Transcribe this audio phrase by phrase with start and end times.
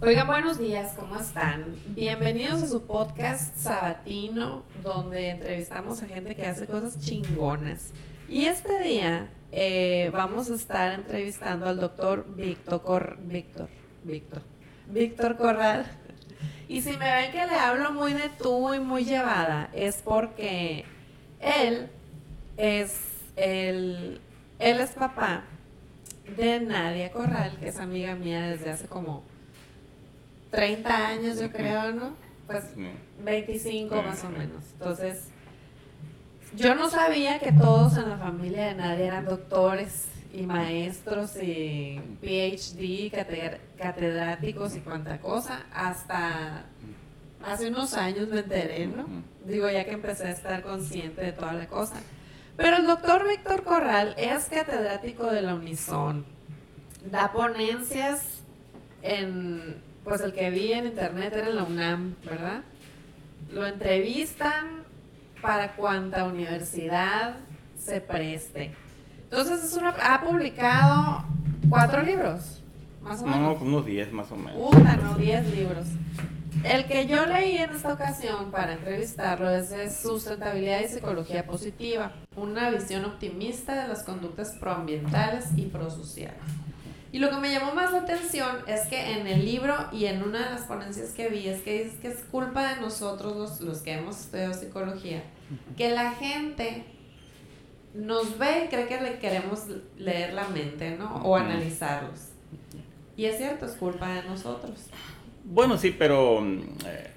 [0.00, 1.74] Oigan, buenos días, ¿cómo están?
[1.88, 7.90] Bienvenidos a su podcast sabatino, donde entrevistamos a gente que hace cosas chingonas.
[8.28, 13.68] Y este día eh, vamos a estar entrevistando al doctor Víctor, Cor Víctor,
[14.04, 14.42] Víctor,
[14.86, 15.84] Víctor Corral.
[16.68, 20.84] Y si me ven que le hablo muy de tú y muy llevada, es porque
[21.40, 21.90] él
[22.56, 23.00] es
[23.34, 24.20] el,
[24.60, 25.42] él es papá
[26.36, 29.24] de Nadia Corral, que es amiga mía desde hace como
[30.50, 32.14] 30 años, yo creo, ¿no?
[32.46, 32.64] Pues
[33.22, 34.64] 25 más o menos.
[34.72, 35.28] Entonces,
[36.56, 42.00] yo no sabía que todos en la familia de Nadia eran doctores y maestros y
[42.20, 43.10] PhD,
[43.76, 46.64] catedráticos y cuanta cosa, hasta
[47.44, 49.06] hace unos años me enteré, ¿no?
[49.44, 51.96] Digo, ya que empecé a estar consciente de toda la cosa.
[52.56, 56.24] Pero el doctor Víctor Corral es catedrático de la Unison.
[57.10, 58.42] Da ponencias
[59.02, 62.62] en, pues el que vi en internet era en la UNAM, ¿verdad?
[63.52, 64.84] Lo entrevistan
[65.40, 67.36] para cuanta universidad
[67.78, 68.74] se preste.
[69.24, 71.24] Entonces es una, ha publicado
[71.68, 72.62] cuatro libros,
[73.02, 73.60] más o menos.
[73.60, 74.54] No, unos diez más o menos.
[74.54, 75.86] Puta, no, diez libros.
[76.64, 82.12] El que yo leí en esta ocasión para entrevistarlo es de Sustentabilidad y Psicología Positiva,
[82.36, 86.40] una visión optimista de las conductas proambientales y prosociales.
[87.10, 90.22] Y lo que me llamó más la atención es que en el libro y en
[90.22, 93.60] una de las ponencias que vi es que es, que es culpa de nosotros los,
[93.60, 95.22] los que hemos estudiado psicología,
[95.76, 96.84] que la gente
[97.94, 99.64] nos ve y cree que le queremos
[99.96, 101.16] leer la mente, ¿no?
[101.22, 102.28] O analizarlos.
[103.16, 104.90] Y es cierto, es culpa de nosotros.
[105.44, 107.07] Bueno, sí, pero eh,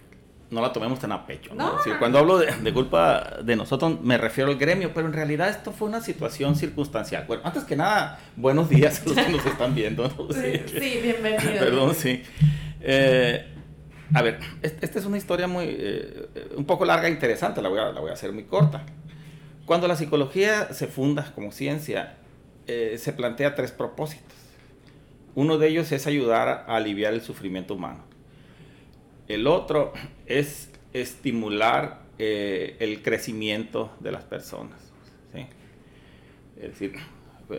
[0.52, 1.55] no la tomemos tan a pecho.
[1.55, 1.77] ¿no?
[1.97, 5.88] cuando hablo de, culpa de nosotros, me refiero al gremio, pero en realidad esto fue
[5.88, 7.23] una situación circunstancial.
[7.25, 10.09] Bueno, antes que nada, buenos días a los que nos están viendo.
[10.31, 11.53] Sí, sí, bienvenido.
[11.58, 12.21] Perdón, sí.
[12.81, 13.47] Eh,
[14.13, 16.27] a ver, esta es una historia muy, eh,
[16.58, 18.83] un poco larga e interesante, la voy, a, la voy a hacer muy corta.
[19.65, 22.17] Cuando la psicología se funda como ciencia,
[22.67, 24.33] se plantea tres propósitos.
[25.36, 28.11] Uno de ellos es ayudar a aliviar el sufrimiento humano.
[29.33, 29.93] El otro
[30.25, 34.80] es estimular eh, el crecimiento de las personas.
[36.58, 36.93] Es decir,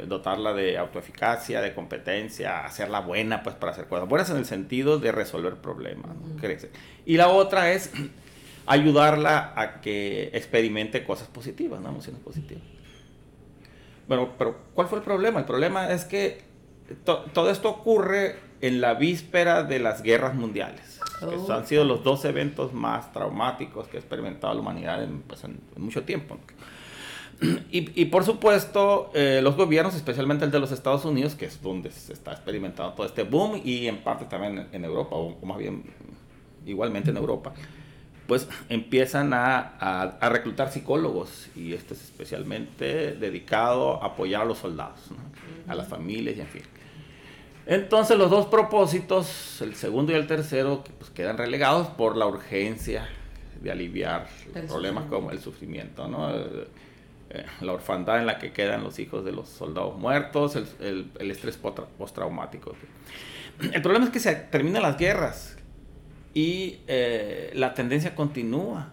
[0.06, 4.98] dotarla de autoeficacia, de competencia, hacerla buena pues para hacer cosas buenas en el sentido
[4.98, 6.14] de resolver problemas,
[7.04, 7.90] Y la otra es
[8.66, 11.88] ayudarla a que experimente cosas positivas, ¿no?
[11.88, 12.62] emociones positivas.
[14.06, 15.40] Bueno, pero ¿cuál fue el problema?
[15.40, 16.42] El problema es que
[17.04, 22.24] todo esto ocurre en la víspera de las guerras mundiales que han sido los dos
[22.24, 25.42] eventos más traumáticos que ha experimentado la humanidad en, pues,
[25.76, 26.38] mucho tiempo.
[27.70, 31.90] Y, por supuesto, eh, los gobiernos, especialmente el de los Estados Unidos, que es donde
[31.90, 35.82] se está experimentando todo este boom, y en parte también en, Europa, o, más bien
[36.64, 37.52] igualmente en Europa,
[38.28, 39.58] pues empiezan a,
[40.20, 45.00] a, reclutar psicólogos, y esto es especialmente dedicado a apoyar a los soldados,
[45.66, 46.62] a las familias y en fin.
[47.66, 53.08] Entonces los dos propósitos, el segundo y el tercero, pues quedan relegados por la urgencia
[53.60, 54.26] de aliviar
[54.68, 56.34] problemas como el sufrimiento, ¿no?
[56.34, 56.66] Eh,
[57.30, 61.56] eh, la orfandad en la que quedan los hijos de los soldados muertos, el, estrés
[61.56, 62.74] postraumático.
[63.60, 65.56] El problema es que se terminan las guerras
[66.34, 68.90] y eh, la tendencia continúa.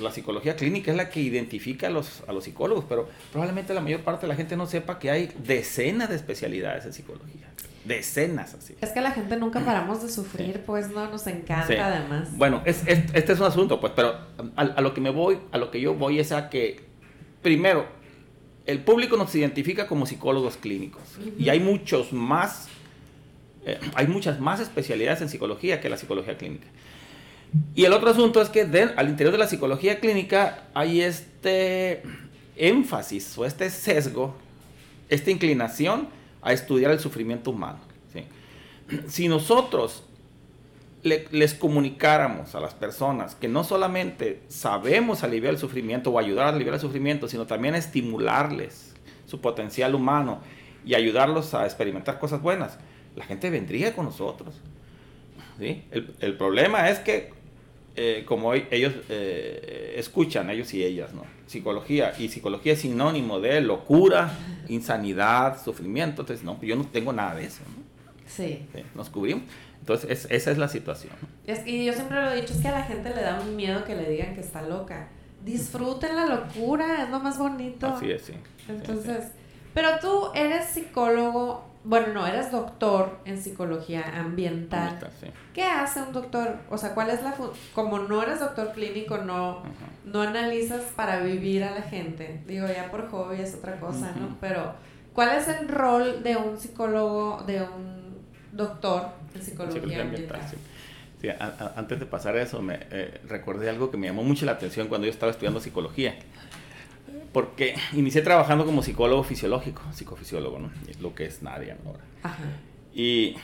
[0.00, 3.80] la psicología clínica es la que identifica a los, a los psicólogos, pero probablemente la
[3.80, 7.48] mayor parte de la gente no sepa que hay decenas de especialidades en psicología
[7.88, 8.76] decenas así.
[8.80, 12.36] Es que la gente nunca paramos de sufrir, pues no, nos encanta además.
[12.36, 14.14] Bueno, es, este es un asunto, pues, pero
[14.54, 16.84] a, lo que me voy, a lo que yo voy es a que,
[17.42, 17.86] primero,
[18.66, 21.02] el público nos identifica como psicólogos clínicos
[21.38, 22.68] y hay muchos más,
[23.64, 26.66] eh, hay muchas más especialidades en psicología que la psicología clínica.
[27.74, 32.02] Y el otro asunto es que al interior de la psicología clínica hay este
[32.56, 34.36] énfasis o este sesgo,
[35.08, 37.80] esta inclinación a estudiar el sufrimiento humano.
[39.08, 40.04] Si nosotros
[41.02, 46.48] les comunicáramos a las personas que no solamente sabemos aliviar el sufrimiento o ayudar a
[46.50, 48.94] aliviar el sufrimiento, sino también estimularles
[49.26, 50.40] su potencial humano
[50.84, 52.78] y ayudarlos a experimentar cosas buenas,
[53.14, 54.54] la gente vendría con nosotros.
[55.60, 57.32] El, problema es que,
[58.00, 61.24] eh, como ellos eh, escuchan, ellos y ellas, ¿no?
[61.48, 64.30] psicología, y psicología es sinónimo de locura,
[64.68, 66.22] insanidad, sufrimiento.
[66.22, 67.62] Entonces, no, yo no tengo nada de eso.
[68.26, 68.66] Sí.
[68.94, 69.44] Nos cubrimos.
[69.80, 71.14] Entonces, esa es la situación.
[71.46, 73.56] Es que yo siempre lo he dicho, es que a la gente le da un
[73.56, 75.08] miedo que le digan que está loca.
[75.44, 77.86] Disfruten la locura, es lo más bonito.
[77.86, 78.34] Así es, sí.
[78.68, 79.24] Entonces,
[79.72, 84.98] pero tú eres psicólogo bueno, no, eres doctor en psicología ambiental.
[85.54, 86.56] ¿Qué hace un doctor?
[86.70, 87.34] O sea, ¿cuál es la
[87.74, 89.62] como no eres doctor clínico, no
[90.12, 92.40] no analizas para vivir a la gente.
[92.46, 94.36] Digo, ya por hobby es otra cosa, ¿no?
[94.40, 94.74] Pero
[95.12, 98.18] ¿cuál es el rol de un psicólogo, de un
[98.52, 100.40] doctor en psicología, ambiental?
[101.20, 101.28] Sí.
[101.76, 104.88] antes de pasar a eso, me eh, recordé algo que me llamó mucho la atención
[104.88, 106.14] cuando yo estaba estudiando psicología
[107.32, 110.70] porque inicié trabajando como psicólogo fisiológico, psicofisiólogo, ¿no?
[111.00, 112.04] lo que es nadie ahora.
[112.22, 112.44] Ajá.
[112.94, 113.36] Y,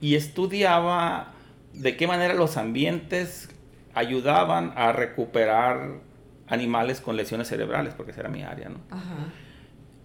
[0.00, 1.34] y estudiaba
[1.72, 3.50] de qué manera los ambientes
[3.94, 6.00] ayudaban a recuperar
[6.46, 8.80] animales con lesiones cerebrales, porque esa era mi área, ¿no?
[8.90, 9.32] Ajá.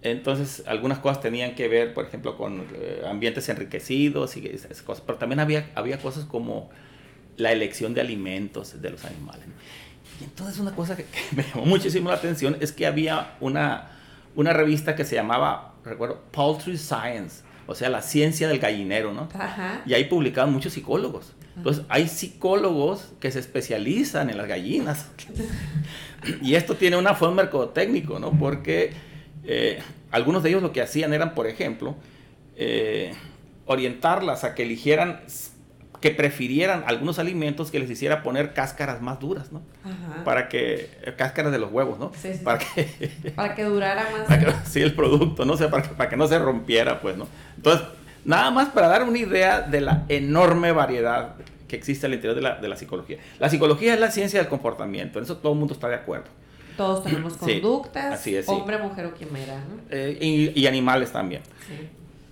[0.02, 5.04] Entonces, algunas cosas tenían que ver, por ejemplo, con eh, ambientes enriquecidos y esas cosas,
[5.06, 6.70] pero también había, había cosas como
[7.36, 9.46] la elección de alimentos de los animales.
[9.46, 9.54] ¿no?
[10.20, 13.90] Y entonces una cosa que, me llamó muchísimo la atención es que había una,
[14.34, 19.28] una revista que se llamaba, recuerdo, Poultry Science, o sea, la ciencia del gallinero, ¿no?
[19.34, 19.82] Ajá.
[19.86, 21.32] Y ahí publicaban muchos psicólogos.
[21.56, 25.06] Entonces, hay psicólogos que se especializan en las gallinas.
[26.42, 28.32] y esto tiene una forma mercadotécnico, ¿no?
[28.32, 28.92] Porque
[29.44, 29.80] eh,
[30.10, 31.96] algunos de ellos lo que hacían eran, por ejemplo,
[32.56, 33.12] eh,
[33.66, 35.20] orientarlas a que eligieran
[36.00, 39.62] que prefirieran algunos alimentos que les hiciera poner cáscaras más duras, ¿no?
[39.84, 40.24] Ajá.
[40.24, 42.10] Para que, eh, cáscaras de los huevos, ¿no?
[42.20, 42.40] Sí, sí.
[42.42, 44.68] Para que, para que durara más.
[44.68, 45.52] sí, el producto, ¿no?
[45.52, 47.28] O sea, para que, para que no se rompiera, pues, ¿no?
[47.56, 47.86] Entonces,
[48.24, 51.34] nada más para dar una idea de la enorme variedad
[51.68, 53.18] que existe al interior de la, de la psicología.
[53.38, 56.26] La psicología es la ciencia del comportamiento, en eso todo el mundo está de acuerdo.
[56.76, 59.82] Todos tenemos conductas, así es, hombre, mujer o quimera, ¿no?
[59.90, 61.42] Eh, y, y, animales también.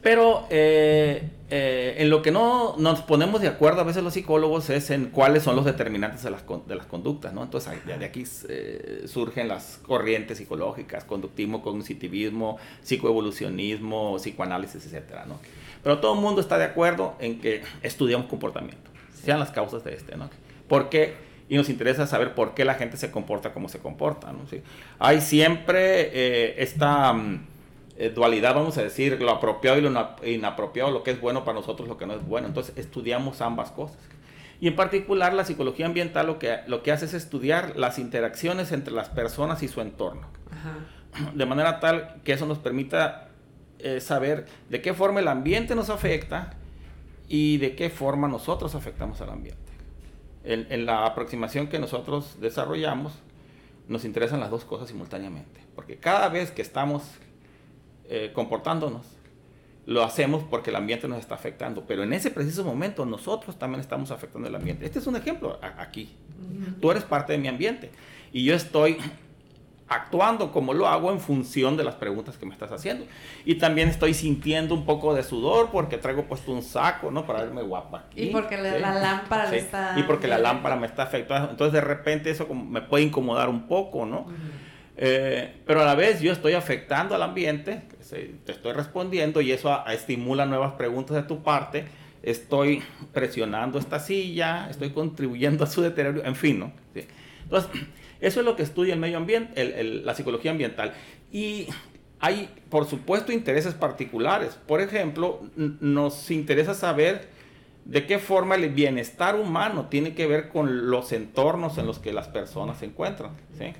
[0.02, 4.70] Pero eh, eh, en lo que no nos ponemos de acuerdo a veces los psicólogos
[4.70, 7.42] es en cuáles son los determinantes de las, de las conductas, ¿no?
[7.42, 15.40] Entonces de aquí eh, surgen las corrientes psicológicas, conductismo, cognitivismo, psicoevolucionismo, psicoanálisis, etcétera, ¿no?
[15.82, 18.90] Pero todo el mundo está de acuerdo en que estudiamos comportamiento,
[19.24, 20.30] sean las causas de este, ¿no?
[20.68, 21.28] ¿Por qué?
[21.50, 24.30] y nos interesa saber por qué la gente se comporta como se comporta.
[24.34, 24.46] ¿no?
[24.50, 24.60] ¿Sí?
[24.98, 27.40] Hay siempre esta mm,
[28.00, 29.90] eh, dualidad, vamos a decir, lo apropiado y lo
[30.24, 32.46] inapropiado, lo que es bueno para nosotros, lo que no es bueno.
[32.46, 33.98] Entonces estudiamos ambas cosas.
[34.60, 38.70] Y en particular la psicología ambiental lo que, lo que hace es estudiar las interacciones
[38.70, 40.28] entre las personas y su entorno.
[41.34, 43.30] De manera tal que eso nos permita
[43.80, 46.50] eh, saber de qué forma el ambiente nos afecta
[47.26, 49.72] y de qué forma nosotros afectamos al ambiente.
[50.44, 53.12] En, en la aproximación que nosotros desarrollamos,
[53.88, 55.60] nos interesan las dos cosas simultáneamente.
[55.74, 57.02] Porque cada vez que estamos
[58.08, 59.06] eh, comportándonos.
[59.86, 63.80] Lo hacemos porque el ambiente nos está afectando, pero en ese preciso momento nosotros también
[63.80, 64.84] estamos afectando el ambiente.
[64.84, 66.14] Este es un ejemplo aquí.
[66.80, 67.90] Tú eres parte de mi ambiente
[68.32, 68.98] y yo estoy
[69.88, 73.06] actuando como lo hago en función de las preguntas que me estás haciendo.
[73.44, 77.26] Y también estoy sintiendo un poco de sudor porque traigo puesto un saco, ¿no?
[77.26, 78.04] Para verme guapa.
[78.06, 79.94] Aquí, y porque la lámpara está...
[79.96, 81.50] Y porque la lámpara me está afectando.
[81.50, 84.26] Entonces de repente eso me puede incomodar un poco, ¿no?
[85.00, 87.82] Eh, pero a la vez yo estoy afectando al ambiente,
[88.44, 91.84] te estoy respondiendo y eso estimula nuevas preguntas de tu parte.
[92.22, 96.72] Estoy presionando esta silla, estoy contribuyendo a su deterioro, en fin, ¿no?
[97.44, 97.70] Entonces,
[98.20, 100.92] eso es lo que estudia el medio ambiente, la psicología ambiental.
[101.30, 101.68] Y
[102.18, 104.58] hay, por supuesto, intereses particulares.
[104.66, 107.28] Por ejemplo, nos interesa saber
[107.84, 112.12] de qué forma el bienestar humano tiene que ver con los entornos en los que
[112.12, 113.30] las personas se encuentran.
[113.56, 113.72] ¿sí?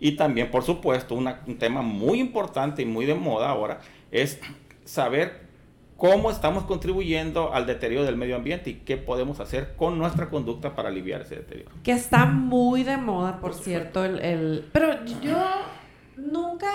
[0.00, 3.80] Y también, por supuesto, un tema muy importante y muy de moda ahora
[4.10, 4.40] es
[4.84, 5.50] saber
[6.00, 10.74] cómo estamos contribuyendo al deterioro del medio ambiente y qué podemos hacer con nuestra conducta
[10.74, 11.70] para aliviar ese deterioro.
[11.82, 15.44] Que está muy de moda, por, cierto, el, Pero yo
[16.16, 16.72] nunca,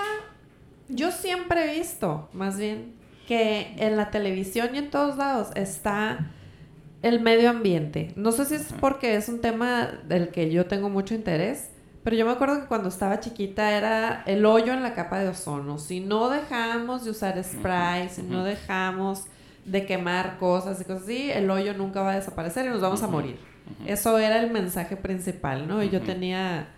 [0.88, 2.94] yo siempre he visto, más bien,
[3.26, 6.30] que en la televisión y en todos lados está
[7.02, 8.12] el medio ambiente.
[8.14, 11.72] No sé si es porque es un tema del que yo tengo mucho interés,
[12.06, 15.28] pero yo me acuerdo que cuando estaba chiquita era el hoyo en la capa de
[15.28, 15.76] ozono.
[15.76, 19.24] Si no dejamos de usar spray, si no dejamos
[19.64, 23.02] de quemar cosas y cosas así, el hoyo nunca va a desaparecer y nos vamos
[23.02, 23.40] a morir.
[23.86, 25.82] Eso era el mensaje principal, ¿no?
[25.82, 26.68] Y yo tenía,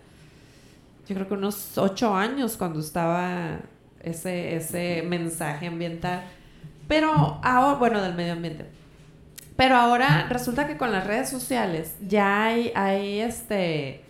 [1.07, 3.59] yo creo que unos ocho años cuando estaba
[4.01, 6.23] ese, ese mensaje ambiental.
[6.87, 8.65] Pero ahora, bueno, del medio ambiente.
[9.55, 14.08] Pero ahora resulta que con las redes sociales ya hay, hay este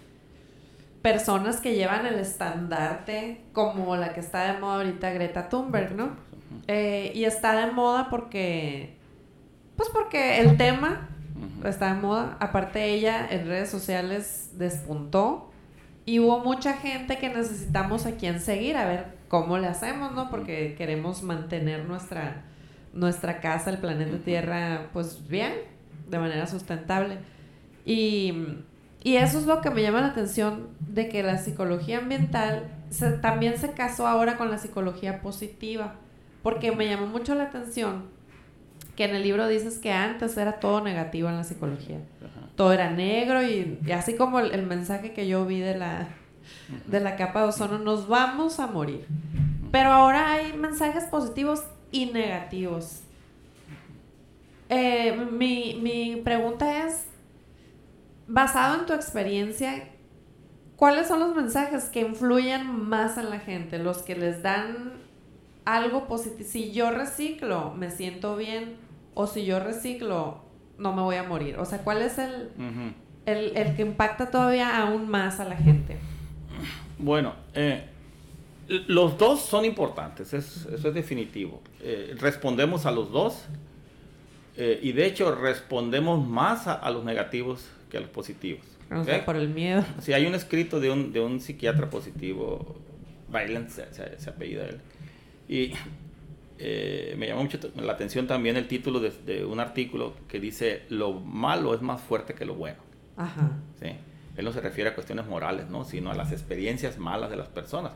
[1.02, 6.12] personas que llevan el estandarte como la que está de moda ahorita Greta Thunberg, ¿no?
[6.68, 8.98] Eh, y está de moda porque,
[9.76, 11.10] pues porque el tema
[11.64, 12.38] está de moda.
[12.40, 15.52] Aparte ella en redes sociales despuntó
[16.06, 20.30] y hubo mucha gente que necesitamos a quien seguir, a ver cómo le hacemos, ¿no?
[20.30, 22.44] Porque queremos mantener nuestra
[22.94, 25.54] nuestra casa, el planeta Tierra, pues bien,
[26.10, 27.18] de manera sustentable.
[27.86, 28.58] Y,
[29.04, 32.70] y, eso es lo que me llama la atención de que la psicología ambiental
[33.22, 35.96] también se casó ahora con la psicología positiva,
[36.44, 38.20] porque me llamó mucho la atención
[39.00, 42.00] que en el libro dices que antes era todo negativo en la psicología.
[42.58, 46.10] Todo era negro y, así como el, mensaje que yo vi de la,
[46.86, 49.06] de la capa de ozono, nos vamos a morir.
[49.72, 51.64] Pero ahora hay mensajes positivos
[51.94, 53.04] y negativos.
[54.68, 57.06] Eh, mi, mi pregunta es,
[58.30, 59.90] basado en tu experiencia,
[60.78, 63.80] ¿cuáles son los mensajes que influyen más en la gente?
[63.80, 64.94] Los que les dan
[65.66, 66.48] algo positivo.
[66.50, 68.78] Si yo reciclo, me siento bien.
[69.16, 70.42] O si yo reciclo,
[70.78, 71.58] no me voy a morir.
[71.58, 72.52] O sea, ¿cuál es el,
[73.26, 75.98] el, que impacta todavía aún más a la gente?
[76.98, 77.84] Bueno, eh,
[78.88, 81.62] los dos son importantes, eso es definitivo.
[81.82, 83.46] Eh, respondemos a los dos
[84.62, 88.66] eh, y de hecho respondemos más a, los negativos que a los positivos.
[88.92, 89.84] O sea, por el miedo.
[90.02, 92.80] Sí, hay un escrito de un, de un psiquiatra positivo,
[93.30, 94.82] Violent se, se, apellida él,
[95.48, 95.74] y
[96.58, 100.84] eh, me llamó mucho la atención también el título de, de, un artículo que dice,
[100.90, 102.78] lo malo es más fuerte que lo bueno.
[103.18, 103.52] Ajá.
[103.80, 103.92] ¿Sí?
[104.40, 105.84] Él no se refiere a cuestiones morales, ¿no?
[105.84, 107.94] sino a las experiencias malas de las personas.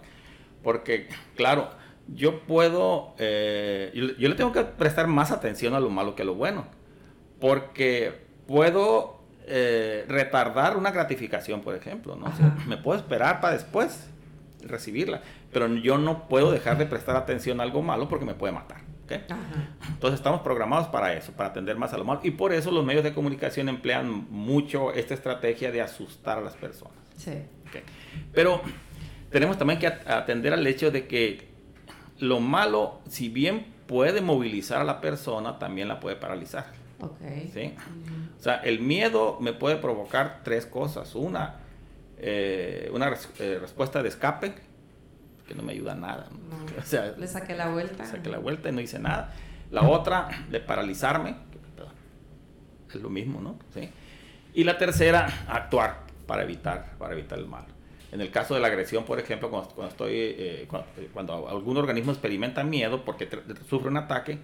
[0.62, 1.70] Porque, claro,
[2.08, 6.26] yo puedo, eh, yo, le tengo que prestar más atención a lo malo que a
[6.26, 6.68] lo bueno,
[7.40, 8.14] porque
[8.46, 12.32] puedo eh, retardar una gratificación, por ejemplo, ¿no?
[12.68, 14.10] me puedo esperar para después
[14.62, 15.22] recibirla,
[15.52, 18.82] pero yo no puedo dejar de prestar atención a algo malo porque me puede matar.
[19.90, 22.86] Entonces estamos programados para eso, para atender más a lo malo, y por eso los
[22.86, 26.98] medios de comunicación emplean mucho esta estrategia de asustar a las personas.
[27.18, 27.34] Sí.
[28.34, 28.62] Pero
[29.30, 31.48] tenemos también que atender al hecho de que
[32.20, 36.66] lo malo, si bien puede movilizar a la persona, también la puede paralizar.
[37.12, 37.52] Okay.
[37.54, 37.76] ¿sí?
[38.40, 41.16] O sea, el miedo me puede provocar tres cosas.
[41.16, 41.56] Una,
[42.18, 44.54] eh, una eh, respuesta de escape,
[45.48, 46.28] que no me ayuda a nada.
[46.78, 48.06] O sea, le saqué la vuelta.
[48.06, 49.34] Saqué la vuelta y no hice nada.
[49.72, 51.36] La otra, de paralizarme,
[52.90, 53.58] es lo mismo, ¿no?
[53.74, 53.90] ¿Sí?
[54.54, 57.66] Y la tercera, actuar para evitar, para evitar el mal.
[58.12, 60.68] En el caso de la agresión, por ejemplo, cuando, estoy, eh,
[61.12, 63.28] cuando, algún organismo experimenta miedo porque
[63.68, 64.38] sufre un ataque,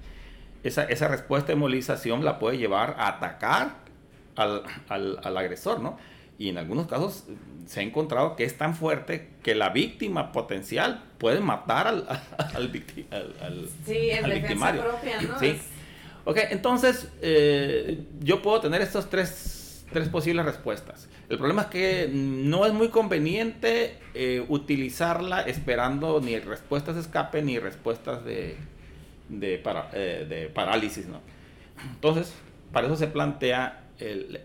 [0.64, 3.76] esa, esa, respuesta de movilización la puede llevar a atacar
[4.36, 5.98] al, al, al, agresor, ¿no?
[6.38, 7.26] Y en algunos casos
[7.66, 12.06] se ha encontrado que es tan fuerte que la víctima potencial puede matar al,
[12.38, 14.84] al, sí, en victimario.
[14.84, 15.40] Propia, ¿no?
[15.40, 15.58] Sí.
[16.26, 19.60] Ok, entonces eh, yo puedo tener estos tres
[19.92, 21.08] tres posibles respuestas.
[21.30, 27.42] El problema es que no es muy conveniente eh, utilizarla esperando ni respuestas de escape
[27.42, 28.58] ni respuestas de,
[29.30, 31.08] de, para, eh, de parálisis.
[31.08, 31.22] ¿no?
[31.96, 32.34] Entonces,
[32.72, 33.86] para eso se plantea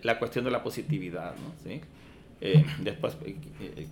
[0.02, 1.34] la cuestión de la positividad.
[1.36, 1.54] ¿no?
[1.62, 1.80] ¿Sí?
[2.40, 3.16] Eh, después,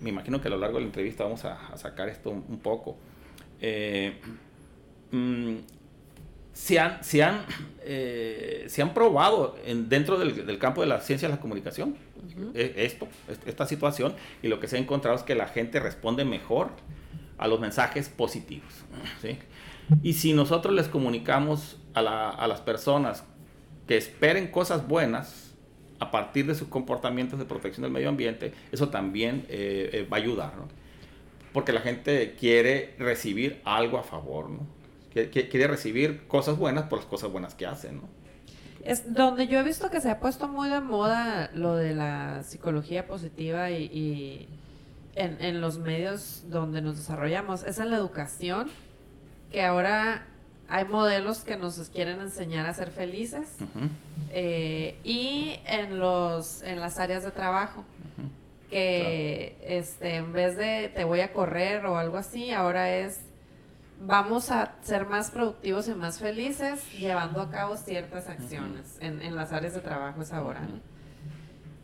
[0.01, 2.97] me imagino que a lo largo de la entrevista vamos a, sacar esto un, poco.
[5.11, 5.57] Mm,
[6.53, 7.45] se han, se han,
[7.81, 11.95] eh, se han probado en, dentro del, campo de la ciencia de la comunicación
[12.53, 13.07] eh, esto,
[13.45, 16.69] esta situación, y lo que se ha encontrado es que la gente responde mejor
[17.37, 18.71] a los mensajes positivos.
[19.21, 19.37] ¿sí?
[20.01, 23.23] Y si nosotros les comunicamos a, la, a, las personas
[23.87, 25.53] que esperen cosas buenas
[25.99, 30.19] a partir de sus comportamientos de protección del medio ambiente, eso también eh, va a
[30.19, 30.67] ayudar, ¿no?
[31.53, 34.49] porque la gente quiere recibir algo a favor.
[34.49, 34.67] ¿no?
[35.13, 38.09] quiere recibir cosas buenas por las cosas buenas que hacen, ¿no?
[38.83, 42.43] Es donde yo he visto que se ha puesto muy de moda lo de la
[42.43, 44.49] psicología positiva y,
[45.15, 48.69] en, los medios donde nos desarrollamos, es en la educación,
[49.53, 50.25] que ahora
[50.67, 53.47] hay modelos que nos quieren enseñar a ser felices
[54.31, 57.85] eh, y en los en las áreas de trabajo
[58.71, 63.21] que este en vez de te voy a correr o algo así ahora es
[64.01, 69.53] vamos a ser más productivos y más felices llevando a cabo ciertas acciones en, las
[69.53, 70.67] áreas de trabajo es ahora.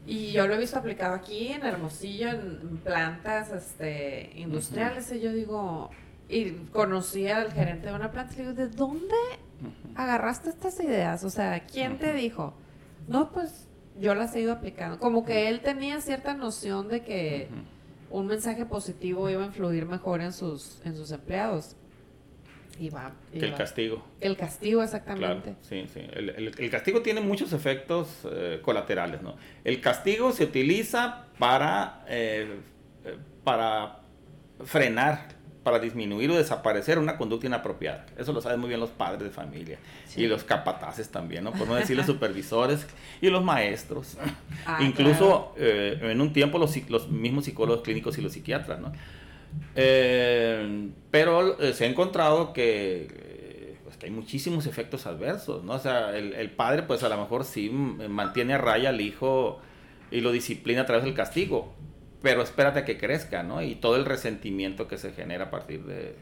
[0.05, 5.31] Y yo lo he visto aplicado aquí en Hermosillo, en plantas este, industriales, y yo
[5.31, 5.91] digo,
[6.29, 9.15] y conocí al gerente de una planta y le digo, ¿de dónde
[9.95, 11.23] agarraste estas ideas?
[11.23, 12.53] O sea, ¿quién te dijo?
[13.07, 13.67] No, pues
[13.99, 14.99] yo las he ido aplicando.
[14.99, 17.49] Como que él tenía cierta noción de que
[18.11, 21.75] un mensaje positivo iba a influir mejor en sus, en sus empleados
[22.79, 24.05] que el castigo.
[24.21, 25.55] El castigo, exactamente.
[25.61, 26.01] sí, sí.
[26.13, 29.35] El, castigo tiene muchos efectos eh, colaterales, ¿no?
[29.65, 32.59] El castigo se utiliza para, eh,
[33.43, 33.99] para
[34.63, 38.05] frenar para disminuir o desaparecer una conducta inapropiada.
[38.17, 39.77] Eso lo saben muy bien los padres de familia
[40.15, 41.51] y los capataces también, ¿no?
[41.51, 42.87] Por no decir los supervisores
[43.21, 44.17] y los maestros.
[44.65, 48.91] Ah, Incluso eh, en un tiempo los, los, mismos psicólogos clínicos y los psiquiatras, ¿no?
[49.75, 55.73] Eh, pero eh, se ha encontrado que, pues, que hay muchísimos efectos adversos, ¿no?
[55.73, 59.59] O sea, el, el padre pues a lo mejor sí mantiene a raya al hijo
[60.11, 61.73] y lo disciplina a través del castigo,
[62.21, 63.61] pero espérate a que crezca, ¿no?
[63.61, 66.15] Y todo el resentimiento que se genera a partir de,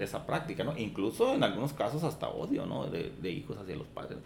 [0.00, 0.76] esa práctica, ¿no?
[0.76, 2.86] Incluso en algunos casos hasta odio, ¿no?
[2.86, 4.18] De, hijos hacia los padres.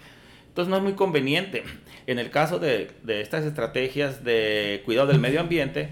[0.48, 1.62] Entonces no es muy conveniente.
[2.08, 5.90] En el caso de, estas estrategias de cuidado del medio ambiente,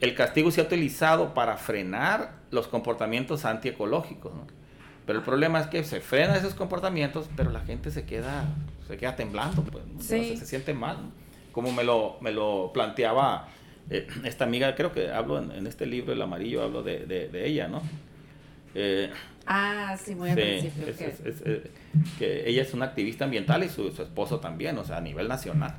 [0.00, 4.46] el castigo se ha utilizado para frenar los comportamientos antiecológicos, ¿no?
[5.04, 8.44] Pero el problema es que se frenan esos comportamientos, pero la gente se queda,
[8.86, 10.96] se queda temblando, pues, se, se, siente mal,
[11.50, 13.48] como me lo, me lo planteaba
[13.92, 17.68] eh, esta amiga, creo que hablo en, este libro, El Amarillo, hablo de, de, ella,
[17.68, 17.82] ¿no?
[18.74, 19.10] Eh,
[19.46, 20.84] ah, sí, muy al principio.
[20.88, 21.70] Eh,
[22.18, 25.28] que ella es una activista ambiental y su, su, esposo también, o sea, a nivel
[25.28, 25.74] nacional.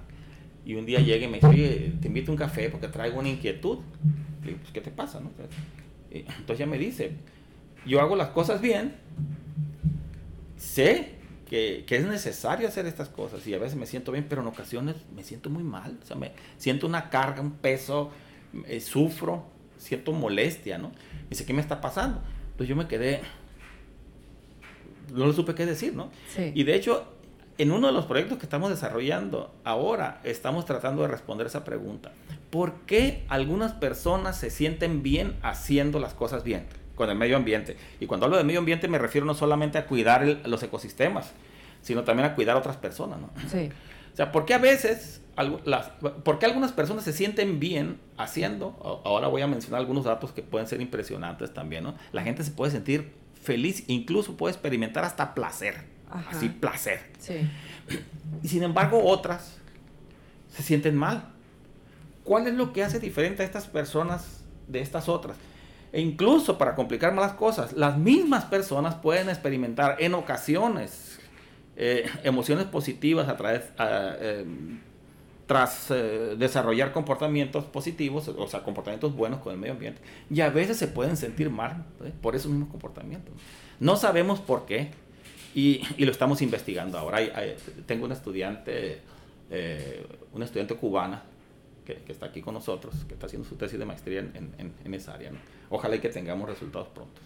[0.64, 3.30] Y un día llega y me dice, te invito a un café porque traigo una
[3.30, 3.80] inquietud.
[4.44, 5.20] Y digo, pues, ¿qué te pasa?
[5.20, 5.32] No?
[6.12, 7.14] Entonces ella me dice,
[7.88, 8.94] yo hago las cosas bien,
[10.56, 11.23] sé
[11.54, 14.48] que, que, es necesario hacer estas cosas y a veces me siento bien, pero en
[14.48, 18.10] ocasiones me siento muy mal, o sea, me siento una carga, un peso,
[18.66, 19.46] eh, sufro,
[19.78, 20.88] siento molestia, ¿no?
[20.88, 22.24] Me dice, ¿qué me está pasando?
[22.46, 23.22] Entonces yo me quedé,
[25.14, 26.10] no lo supe qué decir, ¿no?
[26.56, 27.06] Y de hecho,
[27.60, 32.14] en uno de los proyectos que estamos desarrollando ahora, estamos tratando de responder esa pregunta.
[32.50, 36.66] ¿Por qué algunas personas se sienten bien haciendo las cosas bien?
[36.96, 37.78] Con el medio ambiente.
[38.00, 41.32] Y cuando hablo de medio ambiente me refiero no solamente a cuidar los ecosistemas,
[41.82, 43.30] sino también a cuidar a otras personas, ¿no?
[43.50, 43.70] Sí.
[44.14, 45.22] O sea, ¿por qué a veces,
[45.66, 45.88] las,
[46.24, 49.02] por qué algunas personas se sienten bien haciendo?
[49.06, 51.96] Ahora voy a mencionar algunos datos que pueden ser impresionantes también, ¿no?
[52.12, 55.82] La gente se puede sentir feliz, incluso puede experimentar hasta placer,
[56.30, 57.02] así placer.
[57.18, 57.50] Sí.
[58.44, 59.58] Y sin embargo, otras
[60.56, 61.26] se sienten mal.
[62.24, 65.36] ¿Cuál es lo que hace diferente a estas personas de estas otras?
[65.94, 71.20] E incluso para complicar más las cosas, las mismas personas pueden experimentar en ocasiones
[71.76, 73.62] eh, emociones positivas a través,
[74.20, 74.80] em,
[75.46, 80.02] tras eh, desarrollar comportamientos positivos, o sea, comportamientos buenos con el medio ambiente,
[80.32, 82.12] y a veces se pueden sentir mal ¿eh?
[82.24, 83.32] por esos mismos comportamientos.
[83.80, 84.90] No sabemos por qué,
[85.54, 87.20] y, lo estamos investigando ahora.
[87.86, 89.02] tengo una estudiante,
[90.34, 91.22] una estudiante cubana
[91.84, 95.14] que, está aquí con nosotros, que está haciendo su tesis de maestría en, en, esa
[95.14, 95.32] área.
[95.70, 97.22] Ojalá y que tengamos resultados pronto.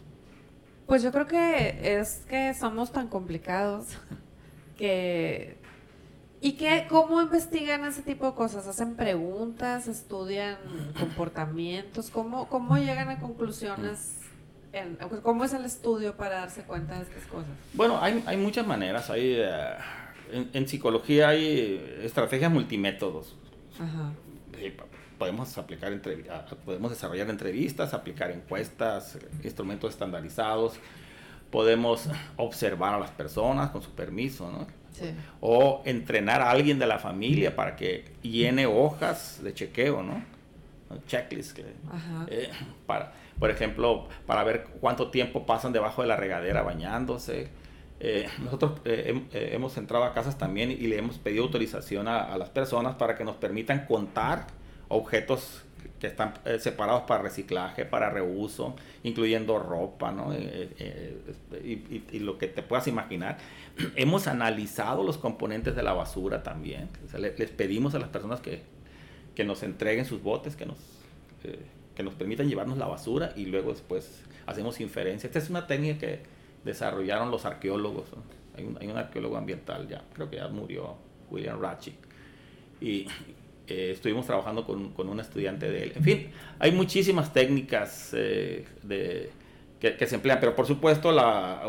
[0.86, 3.88] Pues yo creo que es que somos tan complicados
[4.78, 5.58] que...
[6.40, 8.68] ¿Y qué, cómo investigan ese tipo de cosas?
[8.68, 9.88] ¿Hacen preguntas?
[9.88, 10.58] ¿Estudian
[11.00, 12.12] comportamientos?
[12.12, 14.20] ¿Cómo, cómo llegan a conclusiones?
[14.72, 17.50] En, ¿Cómo es el estudio para darse cuenta de estas cosas?
[17.74, 19.10] Bueno, hay, hay muchas maneras.
[19.10, 19.78] Hay, eh,
[20.32, 23.36] en, en, psicología hay estrategias multimétodos.
[23.80, 24.12] Ajá
[25.18, 25.92] podemos aplicar
[26.66, 30.80] podemos desarrollar entrevistas, aplicar encuestas, instrumentos estandarizados,
[31.52, 34.68] podemos observar a las personas con su permiso, ¿no?
[35.42, 40.24] O entrenar a alguien de la familia para que llene hojas de chequeo, ¿no?
[41.08, 41.60] Checklist.
[42.28, 42.50] Eh,
[42.86, 47.50] para, por ejemplo, para ver cuánto tiempo pasan debajo de la regadera bañándose.
[48.00, 52.50] Eh, nosotros eh, hemos entrado a casas también y le hemos pedido autorización a, las
[52.50, 54.48] personas para que nos permitan contar
[54.88, 55.64] objetos
[56.00, 60.32] que están eh, separados para reciclaje, para reuso, incluyendo ropa, ¿no?
[60.34, 63.38] Eh, eh, y, lo que te puedas imaginar.
[63.96, 66.90] Hemos analizado los componentes de la basura también.
[67.38, 68.62] les pedimos a las personas que,
[69.36, 70.78] que nos entreguen sus botes, que nos,
[71.96, 75.28] que nos permitan llevarnos la basura y luego después hacemos inferencia.
[75.28, 76.37] Esta es una técnica que
[76.68, 78.06] desarrollaron los arqueólogos.
[78.56, 80.96] Hay, un, hay un arqueólogo ambiental ya, creo que ya murió,
[81.32, 81.96] William Ratchie.
[82.80, 83.08] Y,
[83.68, 85.94] eh, estuvimos trabajando con, con, un estudiante de él.
[85.96, 89.30] En fin, hay muchísimas técnicas eh, de,
[89.80, 91.62] que, se emplean, pero por supuesto la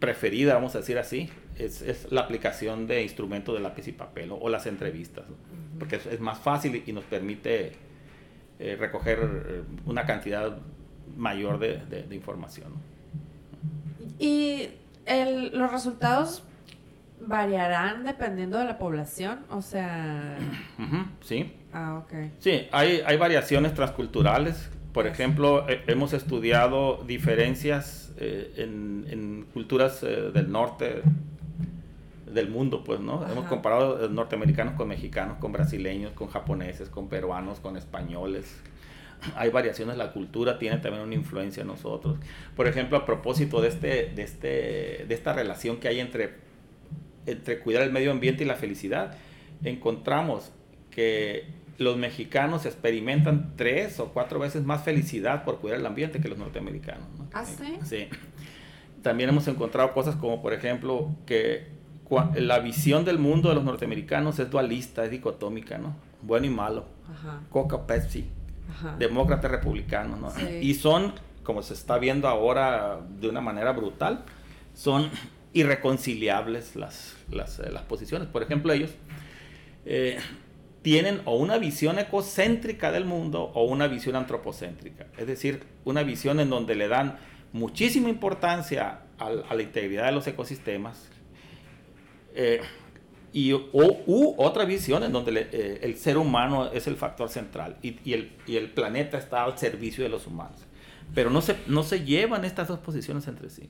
[0.00, 4.30] preferida, vamos a decir así, es, es, la aplicación de instrumentos de lápiz y papel
[4.32, 5.24] o, las entrevistas,
[5.78, 7.72] porque es, más fácil y nos permite
[8.58, 10.58] eh, recoger una cantidad
[11.16, 12.72] mayor de, de, información.
[14.20, 14.68] Y
[15.06, 16.44] el, los resultados
[17.20, 20.36] variarán dependiendo de la población, o sea...
[21.22, 21.52] sí.
[21.72, 22.30] Ah, ok.
[22.38, 24.70] Sí, hay, hay variaciones transculturales.
[24.92, 31.02] Por ejemplo, hemos estudiado diferencias eh, en, en, culturas eh, del norte
[32.30, 33.26] del mundo, pues, ¿no?
[33.26, 38.60] Hemos comparado norteamericanos con mexicanos, con brasileños, con japoneses, con peruanos, con españoles,
[39.36, 42.18] hay variaciones, la cultura tiene también una influencia en nosotros.
[42.56, 46.34] Por ejemplo, a propósito de, este, de, este, de esta relación que hay entre,
[47.26, 49.16] entre cuidar el medio ambiente y la felicidad,
[49.64, 50.52] encontramos
[50.90, 51.46] que
[51.78, 56.38] los mexicanos experimentan tres o cuatro veces más felicidad por cuidar el ambiente que los
[56.38, 57.06] norteamericanos.
[57.32, 57.78] ¿Ah, sí?
[57.84, 58.08] Sí.
[59.02, 61.68] También hemos encontrado cosas como, por ejemplo, que
[62.34, 65.94] la visión del mundo de los norteamericanos es dualista, es dicotómica, ¿no?
[66.22, 66.84] Bueno y malo.
[67.50, 68.26] Coca, Pepsi.
[68.98, 70.50] Demócratas, republicanos, ¿no?
[70.60, 74.24] Y son, como se está viendo ahora de una manera brutal,
[74.74, 75.10] son
[75.52, 78.28] irreconciliables las, las, eh, las posiciones.
[78.28, 78.90] Por ejemplo, ellos
[79.84, 80.18] eh,
[80.82, 85.06] tienen o una visión ecocéntrica del mundo o una visión antropocéntrica.
[85.18, 87.18] Es decir, una visión en donde le dan
[87.52, 91.08] muchísima importancia a, la integridad de los ecosistemas,
[92.34, 92.60] eh,
[93.32, 97.98] y u otra visión en donde eh, el ser humano es el factor central y,
[98.04, 100.60] y, el, y, el, planeta está al servicio de los humanos.
[101.14, 103.68] Pero no se, no se llevan estas dos posiciones entre sí.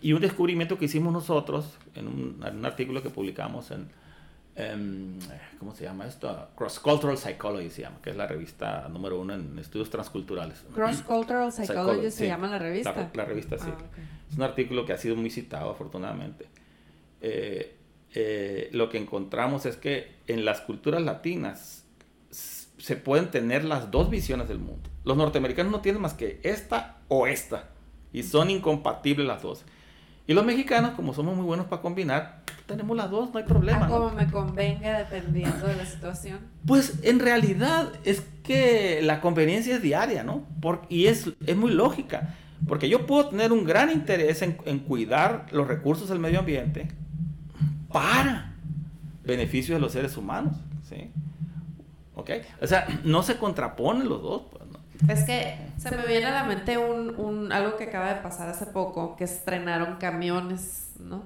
[0.00, 3.88] Y un descubrimiento que hicimos nosotros en un, en un artículo que publicamos en,
[4.56, 5.18] Em,
[5.58, 6.48] ¿cómo se llama esto?
[6.54, 10.64] Cross Cultural Psychology se llama, que es la revista número uno en estudios transculturales.
[10.72, 13.10] Cross Cultural Psychology se llama la revista.
[13.14, 13.68] La, revista, sí.
[13.68, 13.78] Ah,
[14.30, 16.46] es un artículo que ha sido muy citado, afortunadamente.
[17.20, 17.74] Eh,
[18.16, 21.84] eh, lo que encontramos es que en las culturas latinas
[22.30, 24.88] se pueden tener las dos visiones del mundo.
[25.04, 27.70] Los norteamericanos no tienen más que esta o esta,
[28.12, 29.64] y son incompatibles las dos.
[30.26, 33.86] Y los mexicanos, como somos muy buenos para combinar, tenemos las dos, no hay problema.
[33.86, 36.38] A como me convenga dependiendo de la situación.
[36.64, 40.46] Pues en realidad es que la conveniencia es diaria, ¿no?
[40.88, 42.36] y es, es muy lógica.
[42.66, 46.88] Porque yo puedo tener un gran interés en, en cuidar los recursos del medio ambiente
[47.94, 48.52] para
[49.22, 50.56] beneficio de los seres humanos,
[50.88, 51.12] ¿sí?
[52.16, 52.30] ¿Ok?
[52.60, 54.42] O sea, no se contraponen los dos.
[54.50, 58.20] Pues, es que se me viene a la mente un, un, algo que acaba de
[58.20, 61.22] pasar hace poco, que estrenaron camiones, ¿no?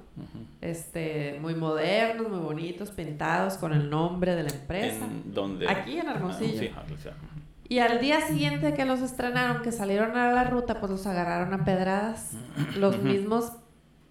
[0.61, 5.07] Este, muy modernos, muy bonitos, pintados con el nombre de la empresa.
[5.07, 6.71] ¿En Aquí en Hermosillo.
[7.67, 11.55] y al día siguiente que los estrenaron, que salieron a la ruta, pues los agarraron
[11.59, 12.33] a pedradas.
[12.77, 13.53] Los mismos,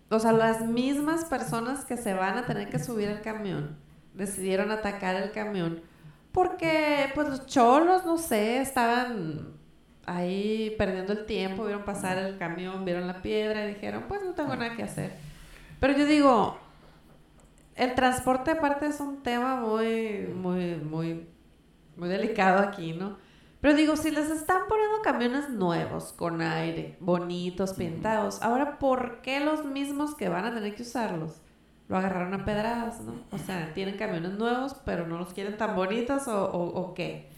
[0.10, 3.78] o sea, las mismas personas que se van a tener que subir al camión,
[4.14, 5.82] decidieron atacar el camión
[6.38, 9.54] porque pues los cholos, no sé, estaban
[10.06, 14.36] ahí perdiendo el tiempo, vieron pasar el camión, vieron la piedra y dijeron, pues no
[14.36, 15.14] tengo nada que hacer.
[15.80, 16.60] Pero yo digo,
[17.76, 21.28] el transporte aparte es un tema muy, muy, muy,
[21.96, 23.18] muy delicado aquí, ¿no?
[23.62, 29.40] Pero digo, si les están poniendo camiones nuevos, con aire, bonitos, pintados, ahora, ¿por qué
[29.40, 31.42] los mismos que van a tener que usarlos
[31.90, 33.16] lo agarraron a pedradas, ¿no?
[33.32, 37.30] O sea, tienen camiones nuevos, pero no los quieren tan bonitos o, o, qué.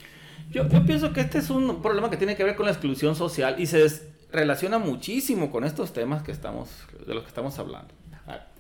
[0.50, 3.16] Yo, yo, pienso que este es un problema que tiene que ver con la exclusión
[3.16, 3.88] social y se
[4.32, 6.70] relaciona muchísimo con estos temas que estamos,
[7.06, 7.94] de los que estamos hablando.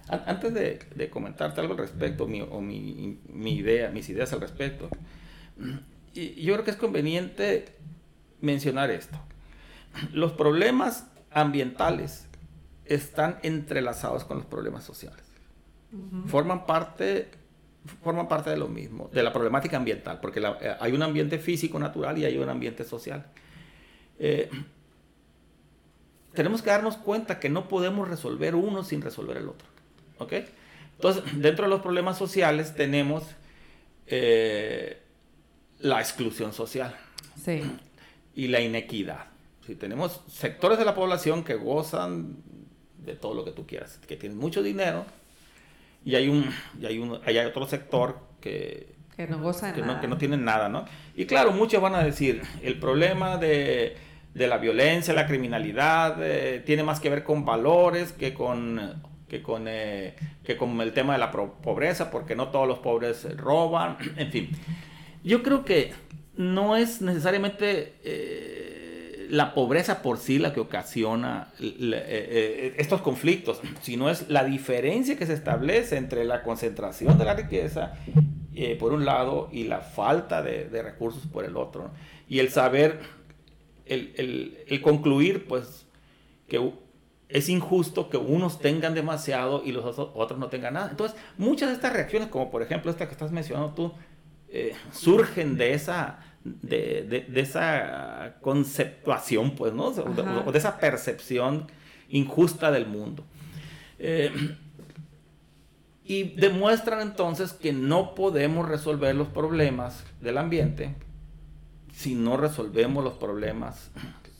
[0.07, 4.41] Antes de, de comentarte algo al respecto, mi, o mi, mi, idea, mis ideas al
[4.41, 4.89] respecto,
[6.21, 7.75] y yo creo que es conveniente
[8.41, 9.17] mencionar esto.
[10.13, 12.27] Los problemas ambientales
[12.85, 15.29] están entrelazados con los problemas sociales
[16.27, 17.29] forman parte
[18.03, 21.79] forman parte de lo mismo, de la problemática ambiental, porque eh, hay un ambiente físico
[21.79, 23.25] natural y hay un ambiente social.
[24.19, 24.49] Eh,
[26.33, 29.67] tenemos que darnos cuenta que no podemos resolver uno sin resolver el otro.
[30.19, 30.33] ¿Ok?
[30.97, 33.23] Entonces, dentro de los problemas sociales tenemos
[34.07, 35.01] eh,
[35.79, 36.95] la exclusión social
[38.35, 39.25] y la inequidad.
[39.65, 42.37] Si tenemos sectores de la población que gozan
[42.97, 45.05] de todo lo que tú quieras, que tienen mucho dinero,
[46.05, 49.95] y hay un y hay un hay otro sector que que no goza que nada.
[49.95, 50.85] No, que no tienen nada, ¿no?
[51.15, 53.97] Y claro, muchos van a decir, el problema de,
[54.33, 59.41] de la violencia, la criminalidad, eh, tiene más que ver con valores que con, que
[59.41, 63.97] con, eh, que con el tema de la pobreza, porque no todos los pobres roban,
[64.15, 64.49] en fin.
[65.23, 65.93] Yo creo que
[66.35, 67.93] no es necesariamente...
[68.03, 68.69] Eh,
[69.29, 75.17] la pobreza por sí la que ocasiona eh, eh, estos conflictos, sino es la diferencia
[75.17, 77.93] que se establece entre la concentración de la riqueza
[78.77, 81.91] por un lado y la falta de, recursos por el otro.
[82.27, 82.99] Y el saber,
[83.85, 85.85] el, el, concluir, pues,
[86.49, 86.73] que
[87.29, 90.89] es injusto que unos tengan demasiado y los otros no tengan nada.
[90.89, 93.93] Entonces, muchas de estas reacciones, como por ejemplo esta que estás mencionando tú,
[94.91, 99.87] surgen de esa de, esa conceptuación, pues, ¿no?
[99.87, 101.67] O de, esa percepción
[102.09, 103.23] injusta del mundo.
[103.99, 104.31] Eh,
[106.03, 110.95] y demuestran entonces que no podemos resolver los problemas del ambiente
[111.93, 113.91] si no resolvemos los problemas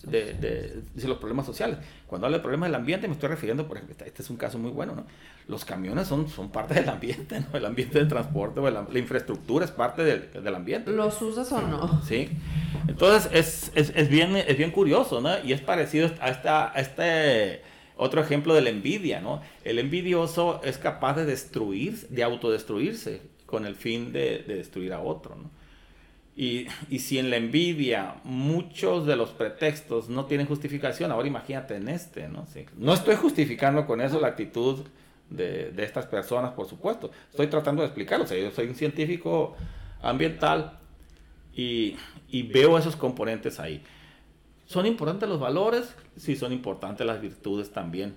[0.04, 1.78] de, de, los problemas sociales.
[2.08, 4.58] Cuando hablo de problemas del ambiente me estoy refiriendo, por ejemplo, este es un caso
[4.58, 5.06] muy bueno, ¿no?
[5.48, 7.58] Los camiones son, son parte del ambiente, ¿no?
[7.58, 10.92] El ambiente del transporte, o la, infraestructura es parte del, del, ambiente.
[10.92, 12.02] ¿Los usas o no?
[12.04, 12.30] Sí.
[12.88, 15.44] Entonces es, es, es, bien, es bien curioso, ¿no?
[15.44, 17.62] Y es parecido a, esta, a este
[17.98, 19.42] otro ejemplo de la envidia, ¿no?
[19.64, 25.02] El envidioso es capaz de destruir, de autodestruirse con el fin de, de destruir a
[25.02, 25.59] otro, ¿no?
[26.42, 31.76] Y, y, si en la envidia muchos de los pretextos no tienen justificación, ahora imagínate
[31.76, 32.46] en este, ¿no?
[32.78, 34.86] No estoy justificando con eso la actitud
[35.30, 37.12] de, de, estas personas, por supuesto.
[37.30, 38.24] Estoy tratando de explicarlo.
[38.24, 39.58] O sea, yo soy un científico
[40.02, 40.80] ambiental
[41.54, 41.98] y,
[42.30, 43.84] y veo esos componentes ahí.
[44.66, 45.94] ¿Son importantes los valores?
[46.16, 48.16] Sí, son importantes las virtudes también.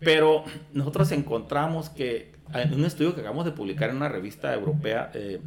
[0.00, 5.10] Pero nosotros encontramos que en un estudio que acabamos de publicar en una revista europea,
[5.14, 5.40] eh,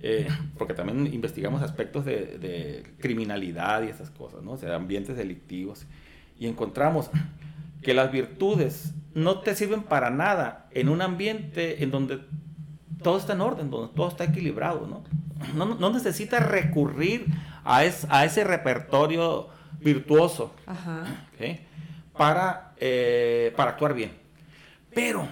[0.00, 4.52] eh, porque también investigamos aspectos de, criminalidad y esas cosas, ¿no?
[4.52, 5.86] O sea, ambientes delictivos.
[6.38, 7.10] Y encontramos
[7.82, 12.20] que las virtudes no te sirven para nada en un ambiente en donde
[13.02, 15.04] todo está en orden, donde todo está equilibrado, ¿no?
[15.54, 17.26] No, no necesitas recurrir
[17.64, 19.48] a, a ese repertorio
[19.80, 20.54] virtuoso
[22.12, 24.12] Para, eh, para actuar bien.
[24.94, 25.28] Pero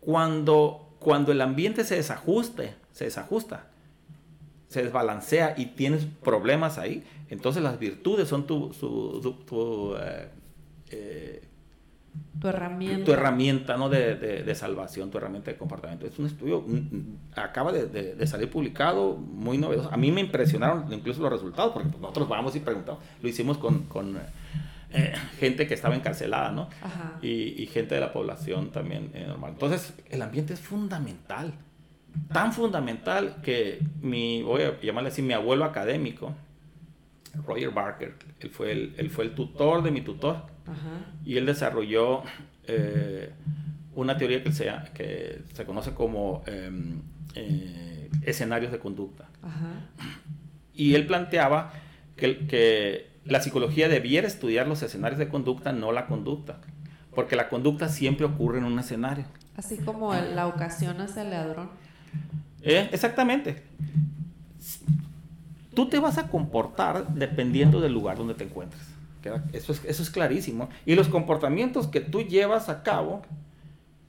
[0.00, 3.66] cuando, cuando el ambiente se desajuste, se desajusta,
[4.68, 8.70] se desbalancea y tienes problemas ahí, entonces las virtudes son tu,
[9.46, 10.28] tu, eh,
[10.90, 11.48] eh,
[12.38, 13.04] tu herramienta.
[13.04, 13.88] Tu herramienta ¿no?
[13.88, 16.06] De, de, salvación, tu herramienta de comportamiento.
[16.06, 19.90] Es un estudio, mm, mm, acaba de, de, salir publicado, muy novedoso.
[19.90, 23.02] A mí me impresionaron incluso los resultados, porque pues, nosotros vamos y preguntamos.
[23.22, 24.18] Lo hicimos con, con
[24.92, 26.68] eh, gente que estaba encarcelada, ¿no?
[27.22, 29.52] Y, y, gente de la población también normal.
[29.52, 31.54] Entonces, el ambiente es fundamental
[32.32, 36.34] tan fundamental que mi, voy a llamarle así, mi abuelo académico,
[37.46, 40.46] Roger Barker, él fue el, él fue el tutor de mi tutor
[41.24, 42.22] y él desarrolló
[42.66, 43.32] eh,
[43.94, 47.02] una teoría que se, que se conoce como em,
[47.34, 49.28] eh, escenarios de conducta.
[50.74, 51.72] Y él planteaba
[52.16, 56.58] que, que la psicología debiera estudiar los escenarios de conducta, no la conducta,
[57.14, 59.24] porque la conducta siempre ocurre en un escenario.
[59.56, 61.70] Así como la ocasión hace el ladrón.
[62.62, 63.62] Eh, exactamente.
[65.74, 68.82] Tú te vas a comportar dependiendo del lugar donde te encuentres.
[69.52, 70.68] Eso es, eso es clarísimo.
[70.84, 73.22] Y los comportamientos que tú llevas a cabo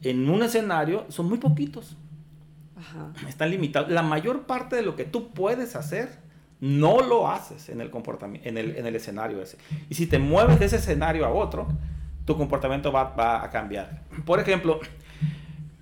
[0.01, 1.95] en un escenario son muy poquitos.
[3.27, 3.89] Están limitados.
[3.89, 6.21] La mayor parte de lo que tú puedes hacer
[6.59, 9.57] no lo haces en el, comportamiento, en el, en el escenario ese.
[9.89, 11.67] Y si te mueves de ese escenario a otro,
[12.25, 14.01] tu comportamiento va, va a cambiar.
[14.25, 14.79] Por ejemplo,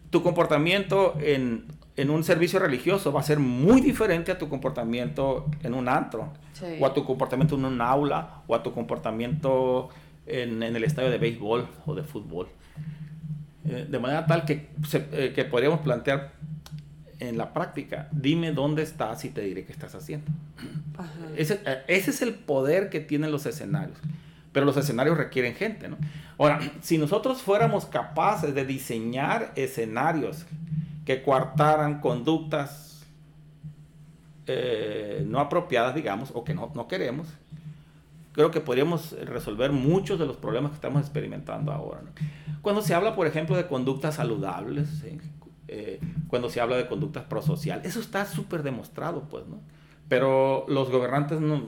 [0.10, 1.66] tu comportamiento en
[1.98, 6.32] en un servicio religioso va a ser muy diferente a tu comportamiento en un antro,
[6.80, 9.90] o a tu comportamiento en un aula, o a tu comportamiento
[10.26, 12.48] en, el estadio de béisbol o de fútbol.
[13.66, 16.34] Eh, de manera tal que, eh, que podríamos plantear
[17.20, 20.32] en la práctica, dime dónde estás y te diré qué estás haciendo.
[21.36, 23.98] Ese, eh, ese, es el poder que tienen los escenarios.
[24.52, 25.98] Pero los escenarios requieren gente, ¿no?
[26.38, 30.46] Ahora, si nosotros fuéramos capaces de diseñar escenarios
[31.16, 33.06] que coartaran conductas
[34.48, 37.28] eh, no apropiadas, digamos, o que no, no, queremos,
[38.32, 42.02] creo que podríamos resolver muchos de los problemas que estamos experimentando ahora.
[42.62, 45.04] Cuando se habla, por ejemplo, de conductas saludables,
[45.68, 49.60] eh, cuando se habla de conductas prosociales, eso está súper demostrado, pues, ¿no?
[50.08, 51.68] Pero los gobernantes no,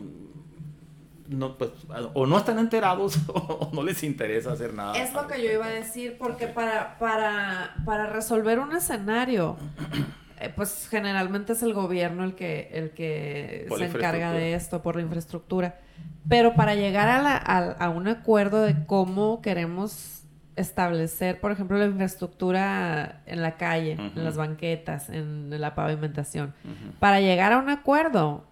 [1.28, 1.72] no, pues,
[2.14, 4.96] o no están enterados o no les interesa hacer nada.
[4.98, 9.58] Es lo que yo iba a decir, porque para, para, para resolver un escenario,
[10.40, 14.96] eh, pues generalmente es el gobierno el que, el que se encarga de esto por
[14.96, 15.80] la infraestructura.
[16.28, 20.24] Pero para llegar a, a, un acuerdo de cómo queremos
[20.56, 26.54] establecer, por ejemplo, la infraestructura en la calle, en las banquetas, en la pavimentación,
[27.00, 28.46] para llegar a un acuerdo,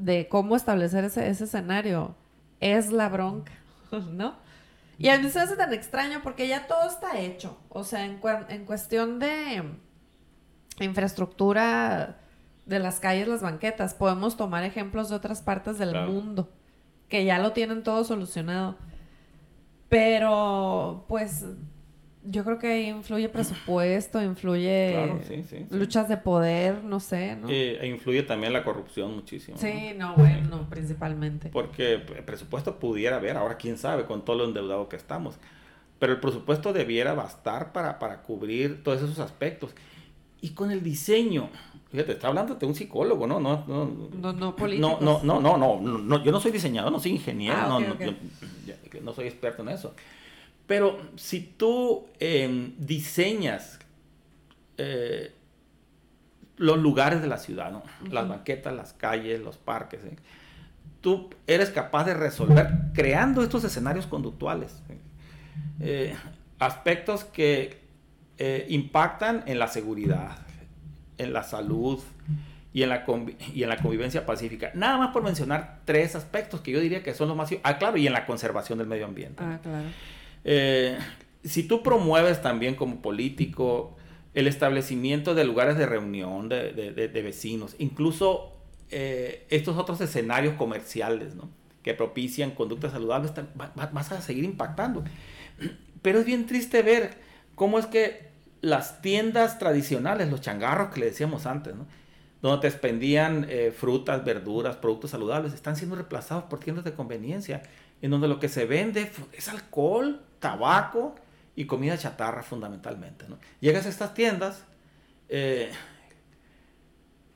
[0.00, 2.14] de cómo establecer ese, escenario
[2.60, 3.52] es la bronca,
[4.12, 4.34] ¿no?
[4.98, 7.58] Y a mí se hace tan extraño porque ya todo está hecho.
[7.70, 9.62] O sea, en, en cuestión de
[10.78, 12.18] infraestructura
[12.66, 16.50] de las calles, las banquetas, podemos tomar ejemplos de otras partes del mundo
[17.08, 18.76] que ya lo tienen todo solucionado.
[19.88, 21.44] Pero, pues,
[22.22, 25.76] yo creo que influye presupuesto, influye claro, sí, sí, sí.
[25.76, 27.48] luchas de poder, no sé, ¿no?
[27.48, 29.56] Eh, e influye también la corrupción muchísimo.
[29.56, 31.48] Sí, no, no bueno, principalmente.
[31.48, 35.38] Porque el presupuesto pudiera haber, ahora quién sabe, con todo lo endeudado que estamos.
[35.98, 39.74] Pero el presupuesto debiera bastar para, para cubrir todos esos aspectos.
[40.42, 41.48] Y con el diseño,
[41.90, 43.40] fíjate, está hablando de un psicólogo, ¿no?
[43.40, 47.12] No, no, no, no, no, no, no, no, no, yo no soy diseñador, no soy
[47.12, 48.18] ingeniero, ah, okay, no, okay.
[48.66, 49.94] Yo, no soy experto en eso.
[50.70, 53.80] Pero si tú em, diseñas
[54.78, 55.32] eh,
[56.58, 57.82] los lugares de la ciudad, ¿no?
[58.08, 60.14] las banquetas, las calles, los parques, ¿eh?
[61.00, 64.80] tú eres capaz de resolver creando estos escenarios conductuales.
[65.80, 66.14] Eh,
[66.60, 67.80] aspectos que
[68.68, 70.38] impactan en la seguridad,
[71.18, 72.00] en la salud
[72.72, 73.04] y en, la
[73.52, 74.70] y en la convivencia pacífica.
[74.74, 77.50] Nada más por mencionar tres aspectos que yo diría que son los más...
[77.64, 79.42] Ah, claro, y en la conservación del medio ambiente.
[79.44, 79.88] Ah, claro.
[80.44, 80.98] Eh,
[81.44, 83.96] si tú promueves también como político
[84.34, 88.52] el establecimiento de lugares de reunión de, vecinos, incluso
[88.90, 91.34] eh, estos otros escenarios comerciales
[91.82, 95.02] que propician conductas saludables, vas a seguir impactando.
[96.02, 97.14] Pero es bien triste ver
[97.54, 101.74] cómo es que las tiendas tradicionales, los changarros que le decíamos antes,
[102.42, 107.62] donde te expendían eh, frutas, verduras, productos saludables, están siendo reemplazados por tiendas de conveniencia,
[108.00, 111.14] en donde lo que se vende es alcohol, tabaco
[111.54, 113.26] y comida chatarra fundamentalmente.
[113.28, 113.38] ¿no?
[113.60, 114.64] Llegas a estas tiendas
[115.28, 115.70] eh,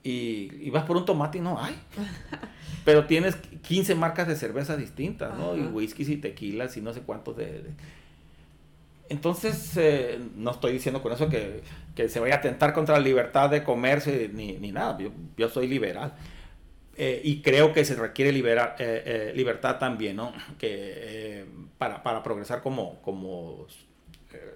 [0.03, 1.79] y, vas por un tomate y no hay.
[2.85, 5.57] Pero tienes 15 marcas de cerveza distintas, ¿no?
[5.57, 7.71] Y whiskies y tequilas y no sé cuántos de...
[9.09, 11.63] Entonces, eh, no estoy diciendo con eso que,
[12.09, 14.99] se vaya a atentar contra la libertad de comercio ni, ni nada.
[14.99, 16.15] Yo, yo, soy liberal.
[16.97, 20.33] Eh, y creo que se requiere libertad también, ¿no?
[20.59, 21.45] Que
[21.79, 23.67] para, progresar como, como,
[24.33, 24.55] eh,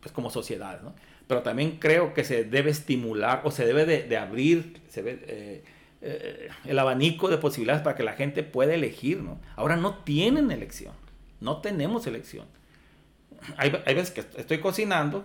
[0.00, 0.94] pues como sociedad, ¿no?
[1.26, 5.64] Pero también creo que se debe estimular o se debe de, abrir se eh,
[6.02, 9.40] eh, el abanico de posibilidades para que la gente pueda elegir, ¿no?
[9.56, 10.94] Ahora no tienen elección,
[11.40, 12.46] no tenemos elección.
[13.56, 15.24] Hay, hay veces que estoy cocinando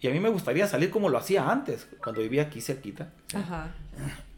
[0.00, 3.10] y a mí me gustaría salir como lo hacía antes, cuando vivía aquí cerquita.
[3.34, 3.74] Ajá.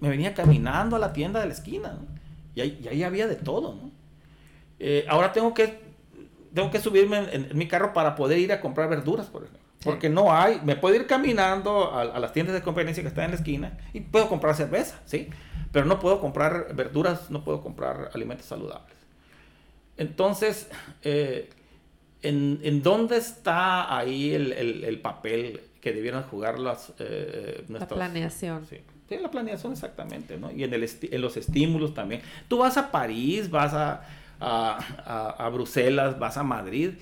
[0.01, 2.07] Me venía caminando a la tienda de la esquina, ¿no?
[2.55, 3.91] y, ahí, y ahí había de todo, ¿no?
[5.09, 5.91] ahora tengo que
[6.55, 9.61] tengo que subirme en, mi carro para poder ir a comprar verduras, por ejemplo.
[9.83, 13.31] Porque no hay, me puedo ir caminando a, las tiendas de conveniencia que están en
[13.31, 15.31] la esquina y puedo comprar cerveza, ¿sí?
[15.73, 18.95] Pero no puedo comprar verduras, no puedo comprar alimentos saludables.
[19.97, 20.69] Entonces,
[21.03, 21.49] eh,
[22.23, 26.93] ¿en, dónde está ahí el, papel que debieran jugar las...
[26.99, 28.67] Eh, la planeación.
[28.67, 28.79] Sí.
[29.17, 30.51] la planeación exactamente, ¿no?
[30.53, 32.23] Y en, el en los estímulos también.
[32.49, 34.03] Tú vas a París, vas a
[34.41, 36.93] a, Bruselas, vas a Madrid.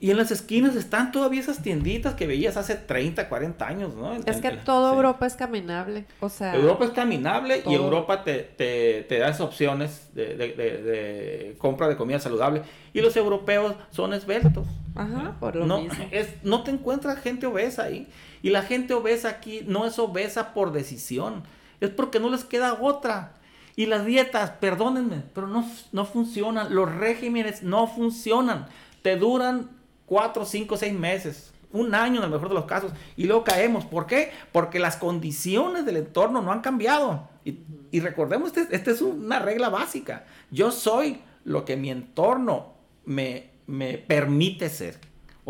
[0.00, 4.12] Y en las esquinas están todavía esas tienditas que veías hace 30, 40 años, ¿no?
[4.14, 6.54] Es que toda Europa es caminable, o sea...
[6.54, 12.62] Europa es caminable y Europa te, te, da esas opciones de, compra de comida saludable.
[12.94, 14.68] Y los europeos son esbeltos.
[14.94, 16.04] Ajá, por lo no, mismo.
[16.12, 18.06] Es, no te encuentras gente obesa ahí.
[18.40, 21.42] Y la gente obesa aquí no es obesa por decisión,
[21.80, 23.34] es porque no les queda otra.
[23.74, 26.72] Y las dietas, perdónenme, pero no, no funcionan.
[26.72, 28.66] Los regímenes no funcionan.
[29.02, 29.77] Te duran
[30.08, 31.52] cuatro, cinco, seis meses.
[31.70, 32.92] Un año en el mejor de los casos.
[33.16, 33.84] Y luego caemos.
[33.84, 34.32] ¿Por qué?
[34.52, 37.28] Porque las condiciones del entorno no han cambiado.
[37.44, 40.24] Y, recordemos, esta este es una regla básica.
[40.50, 44.98] Yo soy lo que mi entorno me, me permite ser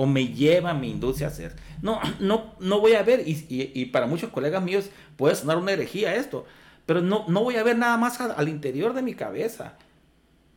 [0.00, 1.56] o me lleva a mi a ser.
[1.82, 5.72] No, no, no voy a ver, y, y, para muchos colegas míos puede sonar una
[5.72, 6.46] herejía esto,
[6.86, 9.74] pero no, no voy a ver nada más al, interior de mi cabeza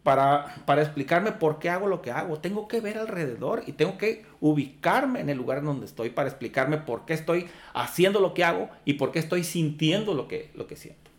[0.04, 2.40] para, para explicarme por qué hago lo que hago.
[2.40, 6.30] Tengo que ver alrededor y tengo que ubicarme en el lugar en donde estoy para
[6.30, 10.52] explicarme por qué estoy haciendo lo que hago y por qué estoy sintiendo lo que,
[10.56, 11.12] lo que siento.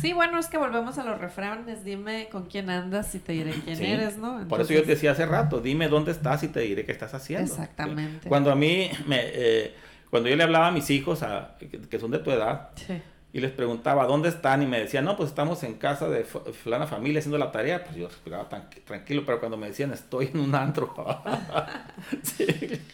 [0.00, 1.82] Sí, bueno, es que volvemos a los refranes.
[1.82, 4.46] Dime con quién andas y te diré quién eres, ¿no?
[4.46, 7.14] Por eso yo te decía hace rato, dime dónde estás y te diré qué estás
[7.14, 7.50] haciendo.
[7.50, 8.28] Exactamente.
[8.28, 9.74] Cuando a mí, me, eh,
[10.10, 13.00] cuando yo le hablaba a mis hijos, a, que son de tu edad, sí
[13.36, 16.86] y les preguntaba dónde están y me decían, no, pues estamos en casa de fulana
[16.86, 20.40] familia haciendo la tarea, pues yo esperaba tan tranquilo, pero cuando me decían, estoy en
[20.40, 20.94] un antro,
[22.22, 22.46] sí,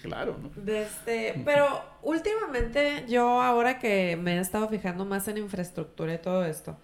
[0.02, 0.36] claro.
[0.42, 0.72] ¿no?
[0.72, 6.44] Este, pero últimamente yo ahora que me he estado fijando más en infraestructura y todo
[6.44, 6.76] esto,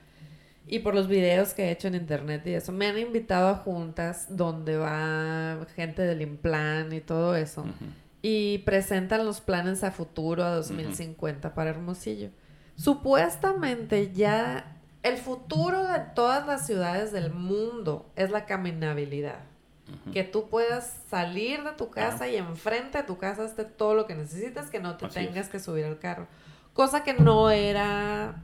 [0.68, 3.56] y por los videos que he hecho en internet y eso, me han invitado a
[3.56, 7.64] juntas donde va gente del Implan y todo eso.
[8.22, 12.30] Y presentan los planes a futuro a 2050 para Hermosillo.
[12.78, 19.40] Supuestamente ya el futuro de todas las ciudades del mundo es la caminabilidad.
[20.12, 24.06] Que tú puedas salir de tu casa y enfrente de tu casa esté todo lo
[24.06, 26.28] que necesitas, que no te tengas que subir al carro.
[26.74, 28.42] Cosa que no era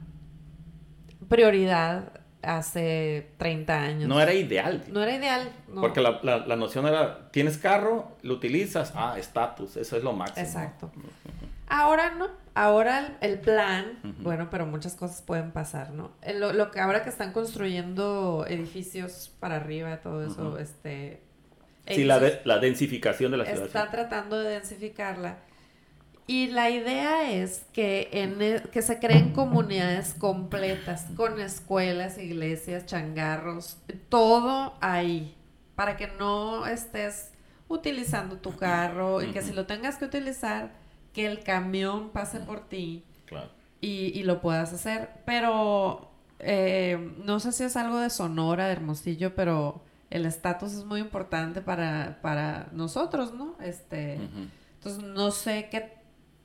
[1.29, 2.11] prioridad
[2.41, 4.09] hace 30 años.
[4.09, 4.83] No era ideal.
[4.89, 5.51] No era ideal.
[5.79, 10.45] Porque la, la, noción era, tienes carro, lo utilizas, ah, estatus, eso es lo máximo.
[10.45, 10.91] Exacto.
[11.67, 16.11] Ahora no, ahora el, plan, bueno, pero muchas cosas pueden pasar, ¿no?
[16.35, 21.21] Lo, lo, que ahora que están construyendo edificios para arriba, todo eso, este...
[21.87, 23.65] Sí, la, la densificación de la ciudad.
[23.65, 25.37] Está tratando de densificarla.
[26.27, 32.87] Y la idea es que, en, e, que se creen comunidades completas, con escuelas, iglesias,
[32.87, 33.77] changarros,
[34.09, 35.35] todo ahí,
[35.75, 37.29] para que no estés
[37.67, 40.71] utilizando tu carro y que si lo tengas que utilizar,
[41.15, 43.05] que el camión pase por ti
[43.79, 45.09] y, lo puedas hacer.
[45.25, 50.83] Pero eh, no sé si es algo de Sonora, de Hermosillo, pero el estatus es
[50.83, 53.55] muy importante para, para nosotros, ¿no?
[53.61, 55.93] Este, Entonces no sé qué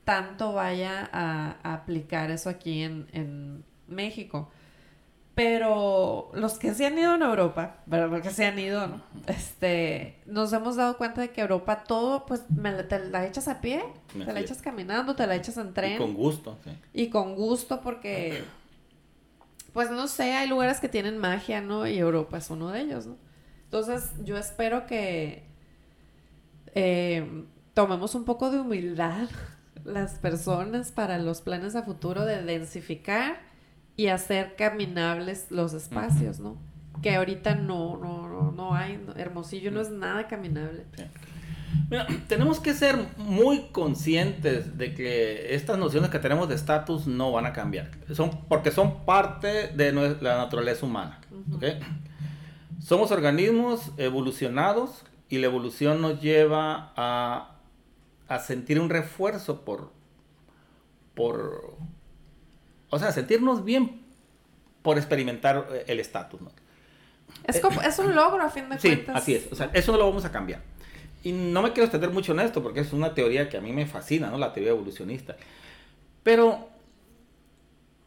[0.05, 4.49] tanto vaya a, aplicar eso aquí en, en, México.
[5.33, 9.01] Pero los que se han ido en Europa, pero porque se han ido, ¿no?
[9.27, 13.61] Este, nos hemos dado cuenta de que Europa todo, pues, me, te la echas a
[13.61, 13.81] pie,
[14.13, 15.93] te la echas caminando, te la echas en tren.
[15.93, 16.71] Y con gusto, sí.
[16.93, 18.43] Y con gusto porque,
[19.71, 21.87] pues, no sé, hay lugares que tienen magia, ¿no?
[21.87, 23.15] Y Europa es uno de ellos, ¿no?
[23.63, 25.43] Entonces, yo espero que
[26.75, 29.29] eh, tomemos un poco de humildad
[29.85, 33.50] las personas para los planes a futuro de densificar
[34.01, 36.57] y hacer caminables los espacios, ¿no?
[37.01, 40.85] Que ahorita no, no, no, hay, Hermosillo no es nada caminable.
[41.89, 47.31] Mira, tenemos que ser muy conscientes de que estas nociones que tenemos de estatus no
[47.31, 49.91] van a cambiar, son, porque son parte de
[50.21, 51.19] la naturaleza humana.
[52.79, 57.51] Somos organismos evolucionados y la evolución nos lleva a
[58.31, 59.91] a sentir un refuerzo por,
[61.15, 61.75] por,
[62.91, 64.01] o sea, sentirnos bien
[64.83, 66.51] por experimentar eh, el estatus, ¿no?
[67.45, 69.23] Es, como, es un logro a fin de cuentas.
[69.23, 69.51] Sí, así es.
[69.51, 70.61] O sea, eso no lo vamos a cambiar.
[71.23, 73.71] Y no me quiero extender mucho en esto porque es una teoría que a mí
[73.71, 74.37] me fascina, ¿no?
[74.37, 75.37] La teoría evolucionista.
[76.23, 76.69] Pero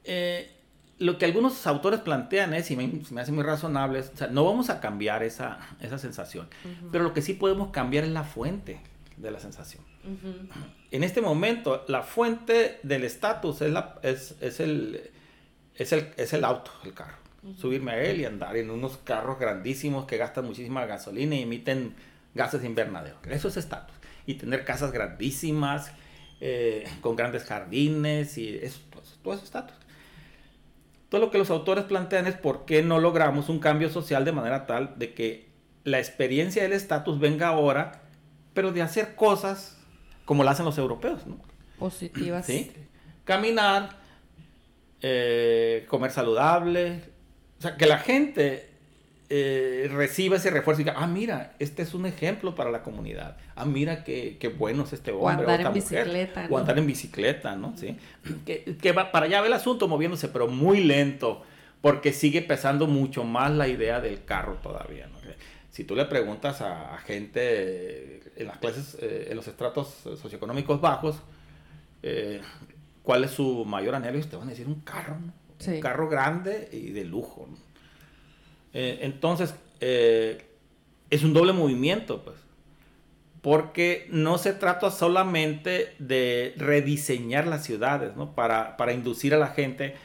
[0.05, 0.53] eh,
[0.99, 4.45] lo que algunos autores plantean es, y me, me hace muy razonable, o sea, no
[4.45, 6.49] vamos a cambiar esa, esa sensación.
[6.93, 8.81] Pero lo que sí podemos cambiar es la fuente
[9.17, 9.83] de la sensación.
[10.91, 15.11] En este momento, la fuente del estatus es, es, es, el,
[15.75, 17.17] es, el, es el auto, el carro.
[17.57, 21.95] Subirme a él y andar en unos carros grandísimos que gastan muchísima gasolina y emiten
[22.35, 23.17] gases invernadero.
[23.29, 23.95] Eso es estatus.
[24.27, 25.93] Y tener casas grandísimas,
[26.41, 28.81] eh, con grandes jardines, y eso,
[29.23, 29.77] todo, es estatus.
[31.11, 34.33] Todo lo que los autores plantean es por qué no logramos un cambio social de
[34.33, 35.49] manera tal de que
[35.85, 38.01] la experiencia del estatus venga ahora
[38.55, 39.77] pero de hacer cosas
[40.25, 41.39] como lo hacen los europeos, ¿no?
[41.79, 42.47] Positivas.
[42.47, 42.71] Sí.
[43.25, 43.91] Caminar,
[45.01, 47.03] eh, comer saludable,
[47.59, 48.75] o sea, que la gente
[49.31, 53.37] eh, reciba ese refuerzo y diga, ah, mira, este es un ejemplo para la comunidad.
[53.57, 55.47] Ah, mira qué, qué bueno es este hombre.
[55.47, 56.47] O andar en bicicleta.
[56.51, 57.77] O andar en bicicleta, ¿no?
[57.77, 57.97] Sí.
[58.45, 61.43] Que, que va para allá ve el asunto moviéndose, pero muy lento,
[61.81, 65.24] porque sigue pesando mucho más la idea del carro todavía, ¿no?
[65.75, 71.17] Si tú le preguntas a, gente en las clases, eh, en los estratos socioeconómicos bajos,
[72.01, 72.41] eh,
[73.03, 76.69] cuál es su mayor anhelo, y te van a decir un carro, un carro grande
[76.71, 77.49] y de lujo.
[78.73, 82.37] Eh, entonces, es un doble movimiento, pues,
[83.43, 88.37] porque no se trata solamente de rediseñar las ciudades, ¿no?
[88.37, 89.97] Para, para inducir a la gente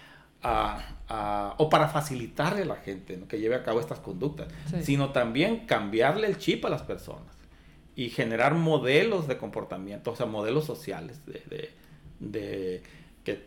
[0.41, 4.47] a, o para facilitarle a la gente que lleve a cabo estas conductas,
[4.81, 7.35] sino también cambiarle el chip a las personas
[7.95, 11.73] y generar modelos de comportamiento, o sea, modelos sociales de,
[12.19, 12.83] de,
[13.23, 13.45] que,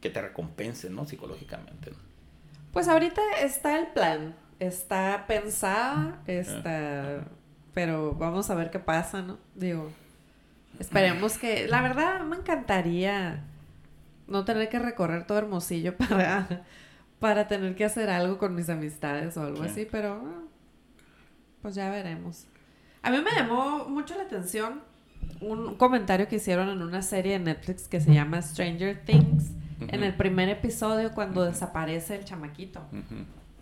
[0.00, 1.06] que, te recompensen ¿no?
[1.06, 1.92] psicológicamente.
[2.72, 7.24] Pues ahorita está el plan, está pensada, está...
[7.74, 9.38] Pero vamos a ver qué pasa, ¿no?
[9.54, 9.92] Digo,
[10.80, 11.68] esperemos que...
[11.68, 13.44] La verdad, me encantaría
[14.28, 16.64] no tener que recorrer todo Hermosillo para,
[17.18, 20.22] para tener que hacer algo con mis amistades o algo así, pero
[21.62, 22.46] pues ya veremos.
[23.02, 24.82] A mí me llamó mucho la atención
[25.40, 30.02] un comentario que hicieron en una serie de Netflix que se llama Stranger Things, en
[30.02, 32.80] el primer episodio cuando desaparece el chamaquito.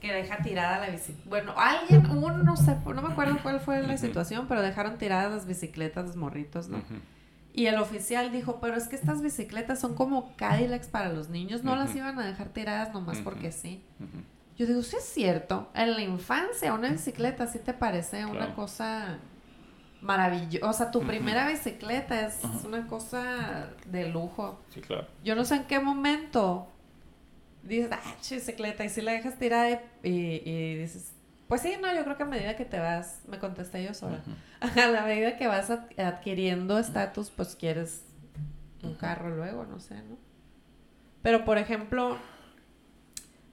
[0.01, 1.29] Que deja tirada la bicicleta.
[1.29, 5.33] Bueno, alguien, uno, no sé, no me acuerdo cuál fue la situación, pero dejaron tiradas
[5.33, 6.83] las bicicletas, los morritos, ¿no?
[7.57, 11.65] Y el oficial dijo, pero es que estas bicicletas son como Cadillacs para los niños,
[11.65, 13.83] no las iban a dejar tiradas nomás porque sí.
[14.59, 19.19] Yo digo, sí es cierto, en la infancia una bicicleta sí te parece una cosa
[20.03, 20.69] maravillosa.
[20.69, 24.61] O sea, tu primera bicicleta es una cosa de lujo.
[24.69, 25.07] Sí, claro.
[25.25, 26.69] Yo no sé en qué momento
[27.63, 31.16] dices, ah, bicicleta, y si la dejas tirada y, y dices,
[31.49, 34.21] pues sí, no, yo creo que a medida que te vas, me contesté yo sola,
[34.61, 38.05] a la medida que vas adquiriendo estatus, pues quieres
[38.83, 40.17] un carro luego, no sé, ¿no?
[41.23, 42.19] Pero, por ejemplo,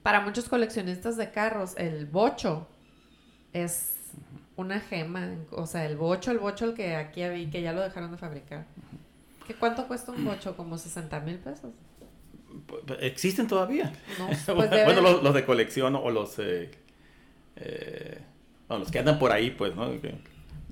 [0.02, 2.68] para muchos coleccionistas de carros, el bocho
[3.52, 3.94] es
[4.56, 5.28] una gema.
[5.50, 8.18] O sea, el bocho, el bocho, el que aquí vi, que ya lo dejaron de
[8.18, 8.66] fabricar.
[9.46, 10.56] ¿Qué, ¿Cuánto cuesta un bocho?
[10.56, 11.72] ¿Como 60 mil pesos?
[13.00, 13.92] ¿Existen todavía?
[14.18, 16.70] No, pues bueno, los, de colección o los, eh,
[17.56, 18.20] eh,
[18.68, 19.90] los que andan por ahí, pues, ¿no?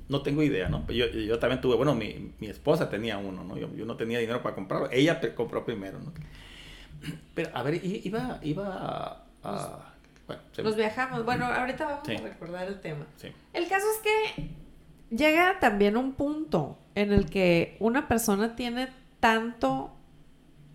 [0.09, 0.87] no tengo idea, ¿no?
[0.89, 3.57] Yo, yo también tuve, bueno, mi, mi, esposa tenía uno, ¿no?
[3.57, 4.91] Yo, yo, no tenía dinero para comprarlo.
[4.91, 6.13] Ella compró primero, ¿no?
[7.35, 9.93] Pero, a ver, iba, iba a...
[10.27, 11.25] Bueno, Nos viajamos.
[11.25, 13.07] Bueno, ahorita vamos a recordar el tema.
[13.17, 13.29] Sí.
[13.53, 14.51] El caso es que
[15.17, 19.93] llega también un punto en el que una persona tiene tanto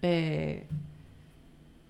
[0.02, 0.68] eh,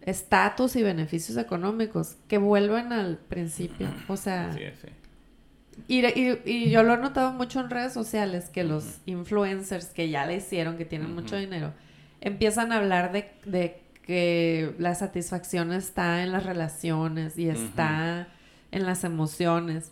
[0.07, 3.89] estatus y beneficios económicos que vuelven al principio.
[4.07, 4.53] O sea...
[4.53, 4.87] Sí, sí.
[5.87, 6.03] Y,
[6.49, 10.37] y, yo lo he notado mucho en redes sociales, que los influencers que ya le
[10.37, 11.71] hicieron, que tienen mucho dinero,
[12.19, 18.29] empiezan a hablar de, de que la satisfacción está en las relaciones y está
[18.71, 19.91] en las emociones.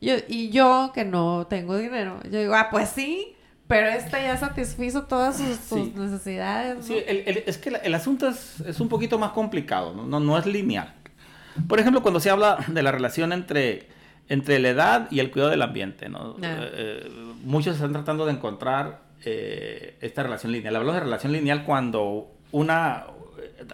[0.00, 3.36] Yo, y yo que no tengo dinero, yo digo, ah, pues sí,
[3.70, 6.84] pero este ya satisfizo todas sus, necesidades.
[6.84, 10.04] Sí, es que el, asunto es, es, un poquito más complicado, ¿no?
[10.04, 10.18] ¿no?
[10.18, 10.92] No, es lineal.
[11.68, 13.86] Por ejemplo, cuando se habla de la relación entre,
[14.28, 16.34] entre la edad y el cuidado del ambiente, ¿no?
[16.42, 16.46] Ah.
[16.46, 17.10] Eh, eh,
[17.44, 20.74] muchos están tratando de encontrar eh, esta relación lineal.
[20.74, 23.06] Hablamos de relación lineal cuando una,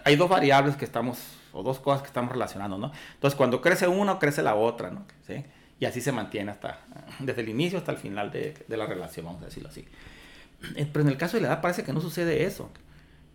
[0.05, 1.17] hay dos variables que estamos,
[1.53, 2.91] o dos cosas que estamos relacionando, ¿no?
[3.15, 5.07] Entonces, cuando crece uno, crece la otra, ¿no?
[5.25, 5.43] ¿Sí?
[5.79, 6.79] Y así se mantiene hasta,
[7.19, 9.85] desde el inicio hasta el final de, de la relación, vamos a decirlo así.
[10.75, 12.71] Eh, pero en el caso de la edad parece que no sucede eso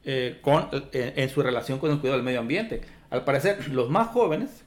[0.04, 2.82] eh, con, eh, en su relación con el cuidado del medio ambiente.
[3.10, 4.64] Al parecer, los más jóvenes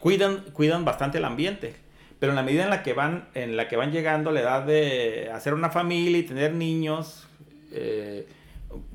[0.00, 1.76] cuidan, cuidan bastante el ambiente,
[2.18, 4.40] pero en la medida en la que van, en la que van llegando a la
[4.40, 7.28] edad de hacer una familia y tener niños,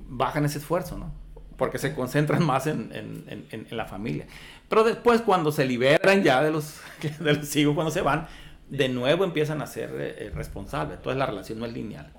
[0.10, 1.14] bajan ese esfuerzo, ¿no?
[1.58, 4.28] porque se concentran más en, en, en, la familia.
[4.70, 6.80] Pero después cuando se liberan ya de los,
[7.20, 8.28] de los hijos, cuando se van,
[8.70, 10.98] de nuevo empiezan a ser eh, eh, responsables.
[10.98, 12.12] Entonces la relación no es lineal.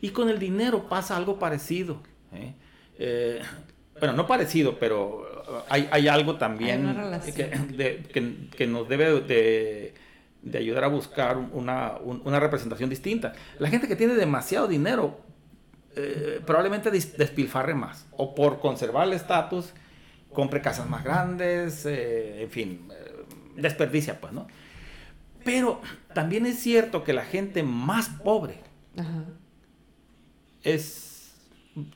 [0.00, 2.02] Y con el dinero pasa algo parecido.
[2.32, 2.54] ¿eh?
[3.98, 9.94] bueno, no parecido, pero hay, hay algo también que, que, que, nos debe de,
[10.42, 13.32] de ayudar a buscar una, una representación distinta.
[13.58, 15.20] La gente que tiene demasiado dinero
[16.46, 18.06] probablemente despilfarre más.
[18.12, 19.72] O por conservar el estatus,
[20.32, 23.24] compre casas más grandes, eh, en fin, eh,
[23.56, 24.46] desperdicia, pues, ¿no?
[25.44, 25.80] Pero
[26.14, 28.60] también es cierto que la gente más pobre
[30.62, 31.34] es,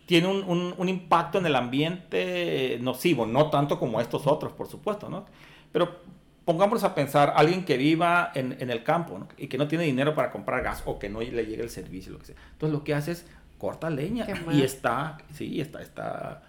[0.07, 5.09] tiene un, un, impacto en el ambiente nocivo, no tanto como estos otros, por supuesto,
[5.09, 5.27] ¿no?
[5.71, 6.01] Pero
[6.45, 9.29] pongámonos a pensar, alguien que viva en, en el campo ¿no?
[9.37, 12.13] y que no tiene dinero para comprar gas o que no le llegue el servicio,
[12.13, 12.37] lo que sea.
[12.53, 13.27] Entonces lo que hace es
[13.59, 16.43] corta leña y está, sí, está, está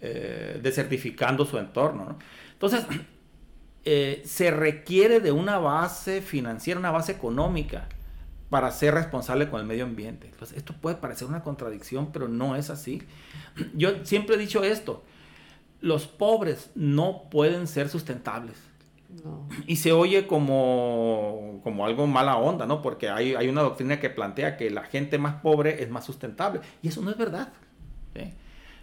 [0.00, 2.18] eh, desertificando su entorno.
[2.52, 2.86] Entonces,
[3.84, 7.88] eh, se requiere de una base financiera, una base económica
[8.50, 10.28] para ser responsable con el medio ambiente.
[10.28, 13.02] Entonces, esto puede parecer una contradicción, pero no es así.
[13.74, 15.02] Yo siempre he dicho esto,
[15.80, 18.56] los pobres no pueden ser sustentables.
[19.66, 22.82] Y se oye como, como algo mala onda, ¿no?
[22.82, 26.60] Porque hay, hay, una doctrina que plantea que la gente más pobre es más sustentable.
[26.82, 27.52] Y eso no es verdad.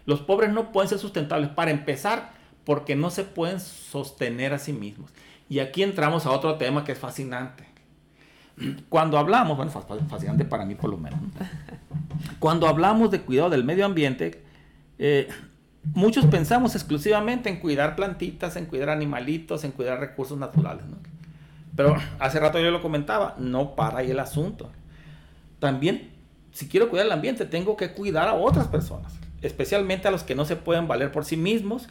[0.06, 1.50] Los pobres no pueden ser sustentables.
[1.50, 2.32] Para empezar,
[2.64, 5.10] porque no se pueden sostener a sí mismos.
[5.48, 7.64] Y aquí entramos a otro tema que es fascinante.
[8.88, 11.20] Cuando hablamos, bueno, fascinante para mí por lo menos.
[12.38, 14.42] Cuando hablamos de cuidado del medio ambiente,
[14.98, 15.28] eh,
[15.94, 20.86] muchos pensamos exclusivamente en cuidar plantitas, en cuidar animalitos, en cuidar recursos naturales.
[20.86, 20.96] ¿no?
[21.76, 24.70] Pero hace rato yo lo comentaba, no para ahí el asunto.
[25.58, 26.10] También,
[26.52, 29.12] si quiero cuidar el ambiente, tengo que cuidar a otras personas,
[29.42, 31.88] especialmente a los que no se pueden valer por sí mismos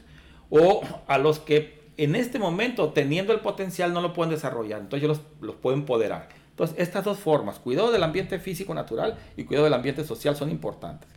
[0.50, 4.82] o a los que en este momento, teniendo el potencial, no lo pueden desarrollar.
[4.82, 6.30] Entonces yo los, los puedo empoderar.
[6.50, 10.50] Entonces, estas dos formas, cuidado del ambiente físico natural y cuidado del ambiente social, son
[10.50, 11.10] importantes.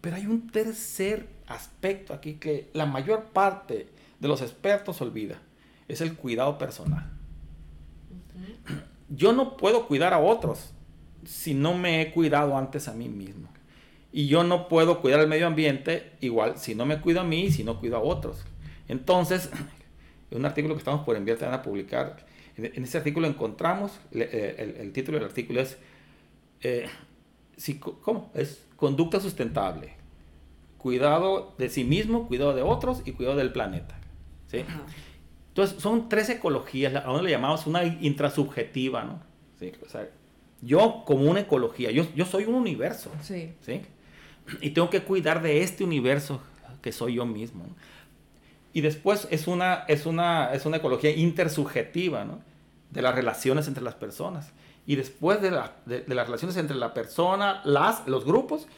[0.00, 3.88] Pero hay un tercer aspecto aquí que la mayor parte
[4.20, 5.38] de los expertos olvida.
[5.88, 7.10] Es el cuidado personal.
[9.08, 10.72] Yo no puedo cuidar a otros
[11.24, 13.48] si no me he cuidado antes a mí mismo.
[14.16, 17.42] Y yo no puedo cuidar el medio ambiente igual si no me cuido a mí
[17.42, 18.46] y si no cuido a otros.
[18.88, 19.50] Entonces,
[20.30, 22.24] en un artículo que estamos por enviar a publicar,
[22.56, 25.76] en, ese artículo encontramos, eh, el, título del artículo es,
[26.62, 26.88] eh,
[28.00, 28.30] ¿cómo?
[28.34, 29.96] Es conducta sustentable
[30.78, 33.98] cuidado de sí mismo, cuidado de otros y cuidado del planeta.
[34.46, 34.64] ¿sí?
[35.48, 39.20] Entonces, son tres ecologías, a uno le llamamos una intrasubjetiva, ¿no?
[39.60, 39.72] ¿Sí?
[39.84, 40.08] O sea,
[40.62, 43.10] yo como una ecología, yo, yo soy un universo.
[43.20, 43.52] Sí.
[43.60, 43.82] ¿sí?
[44.60, 46.40] Y tengo que cuidar de este universo
[46.82, 47.64] que soy yo mismo.
[48.72, 52.40] Y después es una, es una, es una ecología intersubjetiva, ¿no?
[52.90, 54.52] De las relaciones entre las personas.
[54.86, 58.68] Y después de, la, de, las relaciones entre la persona, las, los grupos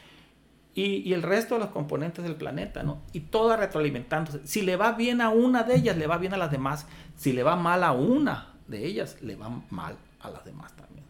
[0.74, 3.02] y, el resto de los componentes del planeta, ¿no?
[3.12, 4.46] Y toda retroalimentándose.
[4.46, 6.86] Si le va bien a una de ellas, le va bien a las demás.
[7.16, 11.04] Si le va mal a una de ellas, le va mal a las demás también.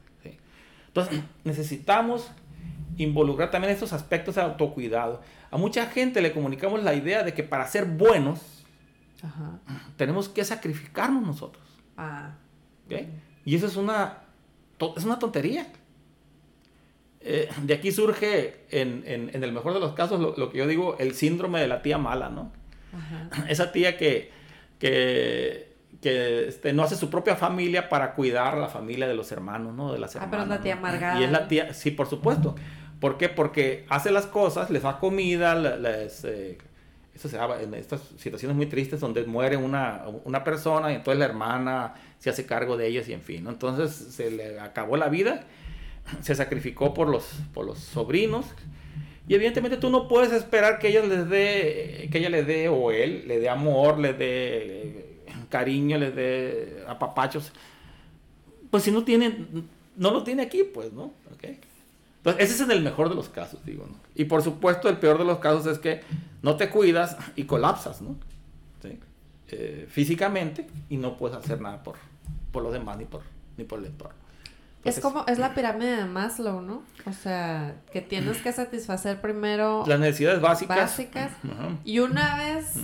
[0.86, 2.30] Entonces, necesitamos
[2.96, 5.20] involucrar también estos aspectos de autocuidado.
[5.50, 8.58] A mucha gente le comunicamos la idea de que para ser buenos,
[9.22, 9.58] Ajá.
[9.96, 11.64] Tenemos que sacrificarnos nosotros.
[11.96, 12.34] Ah.
[13.44, 14.18] Y eso es una,
[14.96, 15.66] es una tontería.
[17.20, 20.58] Eh, de aquí surge, en, en, en, el mejor de los casos, lo, lo, que
[20.58, 22.52] yo digo, el síndrome de la tía mala, ¿no?
[22.92, 23.46] Ajá.
[23.48, 24.30] Esa tía que,
[24.78, 25.67] que,
[26.00, 29.74] que este, no hace su propia familia para cuidar a la familia de los hermanos,
[29.74, 29.92] ¿no?
[29.92, 30.28] De las hermanas.
[30.28, 31.20] Ah, pero es la tía amargada.
[31.20, 32.54] Y es la tía, sí, por supuesto.
[33.00, 33.28] ¿Por qué?
[33.28, 36.58] Porque hace las cosas, les da comida, les, eh,
[37.14, 41.18] esto se da en estas situaciones muy tristes donde muere una, una, persona y entonces
[41.18, 43.50] la hermana se hace cargo de ellos y en fin, ¿no?
[43.50, 45.44] Entonces se le acabó la vida,
[46.20, 48.46] se sacrificó por los, por los sobrinos
[49.26, 52.90] y evidentemente tú no puedes esperar que ella les dé, que ella le dé o
[52.92, 55.07] él le dé amor, le dé
[55.48, 57.52] cariño, le dé apapachos.
[58.70, 59.46] Pues si no tiene,
[59.96, 61.12] no lo tiene aquí, pues, ¿no?
[61.34, 61.58] Okay.
[62.18, 63.96] Entonces, ese es en el mejor de los casos, digo, ¿no?
[64.14, 66.02] Y por supuesto, el peor de los casos es que
[66.42, 68.16] no te cuidas y colapsas, ¿no?
[68.82, 68.98] ¿Sí?
[69.48, 71.96] Eh, físicamente y no puedes hacer nada por,
[72.52, 73.22] por los demás ni por,
[73.56, 74.14] ni por el entorno.
[74.84, 76.82] es como, es la pirámide de Maslow, ¿no?
[77.06, 79.84] O sea, que tienes que satisfacer primero...
[79.86, 80.76] Las necesidades básicas.
[80.76, 81.32] Básicas.
[81.84, 82.74] Y una vez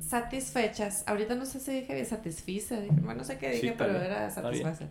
[0.00, 4.30] satisfechas, ahorita no sé si dije bien satisfice, bueno, no sé qué dije, pero era
[4.30, 4.88] satisfacer.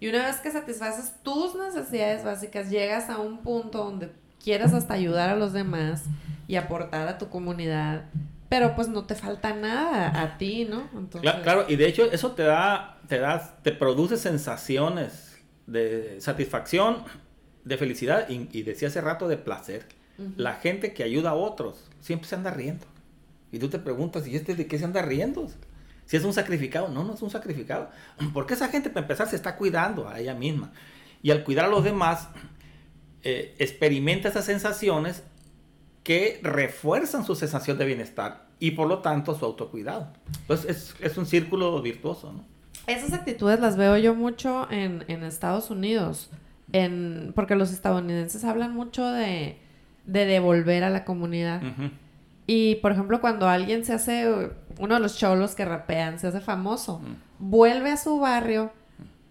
[0.00, 4.10] Y una vez que satisfaces tus necesidades básicas, llegas a un punto donde
[4.42, 6.04] quieras hasta ayudar a los demás
[6.48, 8.06] y aportar a tu comunidad,
[8.48, 10.88] pero pues no te falta nada a ti, ¿no?
[10.96, 11.32] Entonces...
[11.42, 17.04] Claro, y de hecho eso te da, te da, te produce sensaciones de satisfacción,
[17.64, 19.86] de felicidad y, y decía hace rato de placer.
[20.36, 22.84] La gente que ayuda a otros siempre se anda riendo.
[23.52, 25.48] Y tú te preguntas, ¿y este de qué se anda riendo?
[26.06, 27.90] Si es un sacrificado, no, no es un sacrificado.
[28.34, 30.72] Porque esa gente, para empezar, se está cuidando a ella misma.
[31.22, 32.28] Y al cuidar a los demás,
[33.22, 35.22] eh, experimenta esas sensaciones
[36.02, 40.08] que refuerzan su sensación de bienestar y por lo tanto su autocuidado.
[40.42, 42.32] Entonces es, un círculo virtuoso.
[42.32, 42.44] ¿no?
[42.86, 46.30] Esas actitudes las veo yo mucho en, Estados Unidos,
[46.72, 49.58] en, porque los estadounidenses hablan mucho de,
[50.04, 51.62] devolver a la comunidad.
[52.46, 56.40] Y por ejemplo, cuando alguien se hace, uno de los cholos que rapean, se hace
[56.40, 57.14] famoso, mm.
[57.38, 58.72] vuelve a su barrio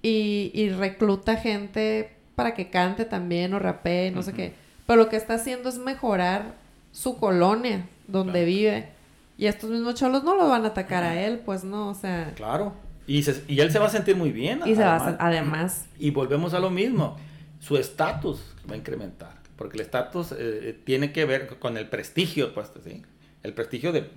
[0.01, 4.53] y, recluta gente para que cante también o rapee, no sé qué.
[4.87, 6.55] Pero lo que está haciendo es mejorar
[6.91, 8.89] su colonia donde vive.
[9.37, 12.33] Y estos mismos cholos no lo van a atacar a él, pues no, o sea.
[12.35, 12.73] Claro.
[13.05, 14.61] Y, y él se va a sentir muy bien.
[14.65, 15.85] Y se va a, además.
[15.97, 17.17] Y volvemos a lo mismo.
[17.59, 22.53] Su estatus va a incrementar porque el estatus eh, tiene que ver con el prestigio,
[22.53, 23.03] pues, ¿sí?
[23.43, 24.09] El prestigio de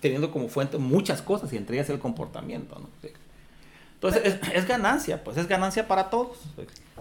[0.00, 2.90] teniendo como fuente muchas cosas y entre ellas el comportamiento, ¿no?
[3.94, 6.38] Entonces es, ganancia, pues es ganancia para todos.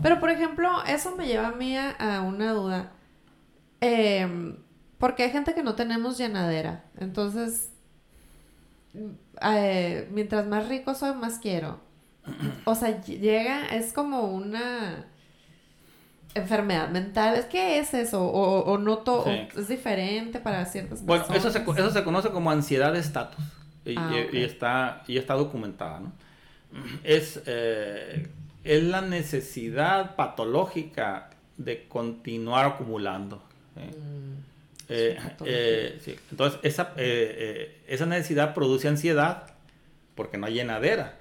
[0.04, 2.92] Pero por ejemplo, eso me lleva a mí a, una duda.
[3.82, 4.58] Em,
[5.00, 6.84] porque hay gente que no tenemos llenadera.
[7.00, 7.72] Entonces,
[9.42, 11.80] eh, mientras más rico soy, más quiero.
[12.66, 15.08] O sea, llega, es como una
[16.36, 17.48] enfermedad mental.
[17.50, 18.24] ¿Qué es eso?
[18.24, 21.28] O, o no todo es diferente para ciertas personas.
[21.28, 23.44] Bueno, eso se, eso se conoce como ansiedad de estatus
[23.86, 26.12] y, ah, está, y está documentada, ¿no?
[27.04, 28.28] Es, eh,
[28.66, 33.42] es la necesidad patológica de continuar acumulando.
[33.76, 34.34] Mm,
[34.90, 39.54] eh, eh, Entonces, esa, esa necesidad produce ansiedad
[40.16, 41.18] porque no hay llenadera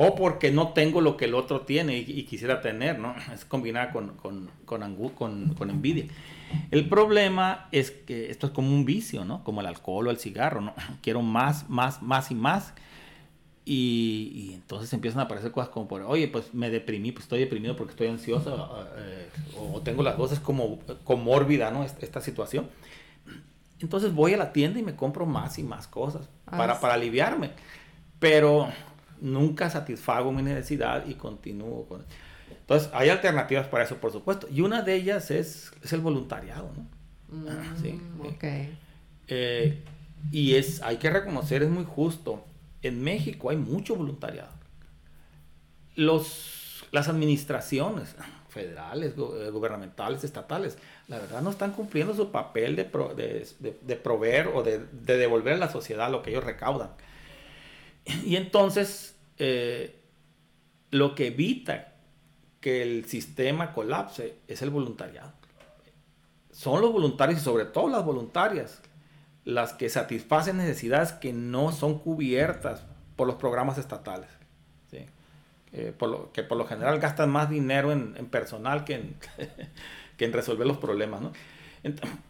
[0.00, 3.16] o porque no tengo lo que el otro tiene y, quisiera tener, ¿no?
[3.34, 6.06] Es combinada con, con, con, con, envidia.
[6.70, 9.42] El problema es que esto es como un vicio, ¿no?
[9.42, 10.72] Como el alcohol o el cigarro, ¿no?
[11.02, 12.74] Quiero más, más, más y más.
[13.64, 17.40] Y, y entonces empiezan a aparecer cosas como, por, oye, pues me deprimí, pues estoy
[17.40, 19.28] deprimido porque estoy ansioso, eh,
[19.58, 21.82] o tengo las voces como comórbida, ¿no?
[21.82, 22.68] Esta, situación.
[23.80, 26.94] Entonces voy a la tienda y me compro más y más cosas para, ah, para
[26.94, 27.50] aliviarme.
[28.20, 28.68] Pero
[29.20, 32.04] nunca satisfago mi necesidad y continúo con...
[32.50, 34.46] Entonces, hay alternativas para eso, por supuesto.
[34.50, 36.98] Y una de ellas es, es el voluntariado, ¿no?
[37.36, 38.00] Mm, sí.
[39.28, 39.82] Eh,
[40.30, 42.44] y es, hay que reconocer, es muy justo.
[42.82, 44.52] En México hay mucho voluntariado.
[45.94, 48.14] Los, las administraciones,
[48.48, 54.62] federales, eh, gubernamentales, estatales, la verdad no están cumpliendo su papel de, de, proveer o
[54.62, 56.90] de, devolver a la sociedad lo que ellos recaudan.
[58.24, 60.00] Y entonces, eh,
[60.90, 61.92] lo que evita
[62.60, 65.32] que el sistema colapse es el voluntariado.
[66.50, 68.82] Son los voluntarios y sobre todo las voluntarias
[69.44, 72.84] las que satisfacen necesidades que no son cubiertas
[73.16, 74.28] por los programas estatales.
[75.72, 75.92] Eh,
[76.32, 79.16] que por lo general gastan más dinero en, personal que en,
[80.16, 81.20] que en resolver los problemas.
[81.20, 81.32] ¿no?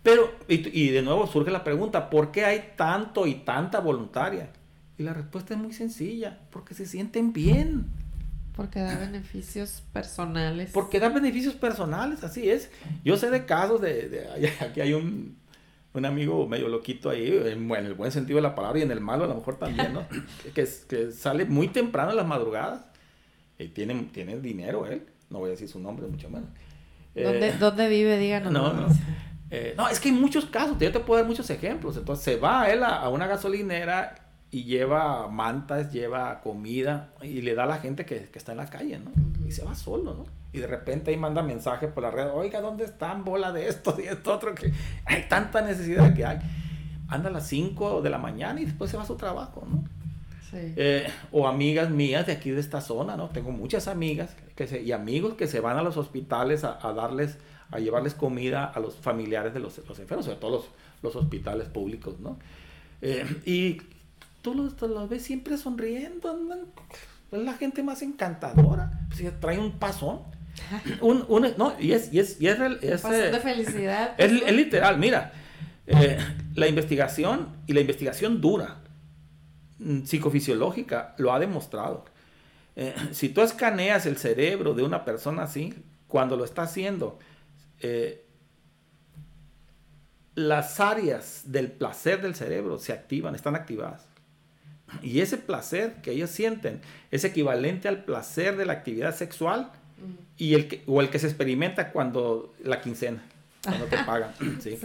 [0.02, 4.50] Pero, y, y, de nuevo surge la pregunta, ¿por qué hay tanto y tanta voluntaria?
[4.98, 7.86] Y la respuesta es muy sencilla, porque se sienten bien.
[8.56, 10.70] Porque da beneficios personales.
[10.72, 12.72] Porque da beneficios personales, así es.
[13.04, 14.28] Yo sé de casos de,
[14.60, 15.38] aquí hay un,
[15.94, 19.00] un, amigo medio loquito ahí, en, el buen sentido de la palabra y en el
[19.00, 20.04] malo a lo mejor también, ¿no?
[20.54, 22.84] que, que sale muy temprano en las madrugadas
[23.56, 26.48] y tiene, tiene dinero él, no voy a decir su nombre, mucho menos.
[27.14, 28.18] ¿Dónde, ¿Dónde, vive?
[28.18, 28.52] Díganos.
[28.52, 28.88] No, no.
[29.50, 31.96] Eh, no, es que hay muchos casos, yo te puedo dar muchos ejemplos.
[31.96, 37.54] Entonces se va él a, a una gasolinera y lleva mantas, lleva comida y le
[37.54, 39.10] da a la gente que, que está en la calle, ¿no?
[39.46, 40.26] Y se va solo, ¿no?
[40.52, 43.96] Y de repente ahí manda mensaje por la red, oiga, ¿dónde están bola de esto
[44.02, 44.54] y esto otro?
[44.54, 44.72] Que
[45.04, 46.38] hay tanta necesidad que hay.
[47.08, 49.84] Anda a las 5 de la mañana y después se va a su trabajo, ¿no?
[50.50, 50.72] Sí.
[50.76, 53.28] Eh, o amigas mías de aquí de esta zona, ¿no?
[53.28, 56.94] Tengo muchas amigas que se, y amigos que se van a los hospitales a, a
[56.94, 57.36] darles,
[57.70, 60.64] a llevarles comida a los familiares de los, los enfermos, sobre todo los,
[61.02, 62.38] los hospitales públicos, ¿no?
[63.02, 63.82] Eh, y
[64.42, 66.36] tú los, ves siempre sonriendo,
[67.32, 70.20] es la gente más encantadora, pues, trae un pasón.
[71.00, 74.14] Un, no, y es, y es, y es, es de eh, felicidad.
[74.18, 75.32] Es, es literal, mira,
[75.86, 76.18] eh,
[76.54, 78.80] la investigación y la investigación dura,
[79.78, 82.06] mm, psicofisiológica, lo ha demostrado.
[82.74, 85.74] Eh, si tú escaneas el cerebro de una persona así,
[86.08, 87.18] cuando lo está haciendo,
[90.34, 94.07] las áreas del placer del cerebro se activan, están activadas.
[95.02, 96.80] Y ese placer que ellos sienten
[97.10, 99.70] es equivalente al placer de la actividad sexual
[100.36, 103.22] y el que, o el que se experimenta cuando la quincena,
[103.62, 104.32] cuando te pagan.
[104.60, 104.78] ¿sí?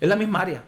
[0.00, 0.64] Es la misma área.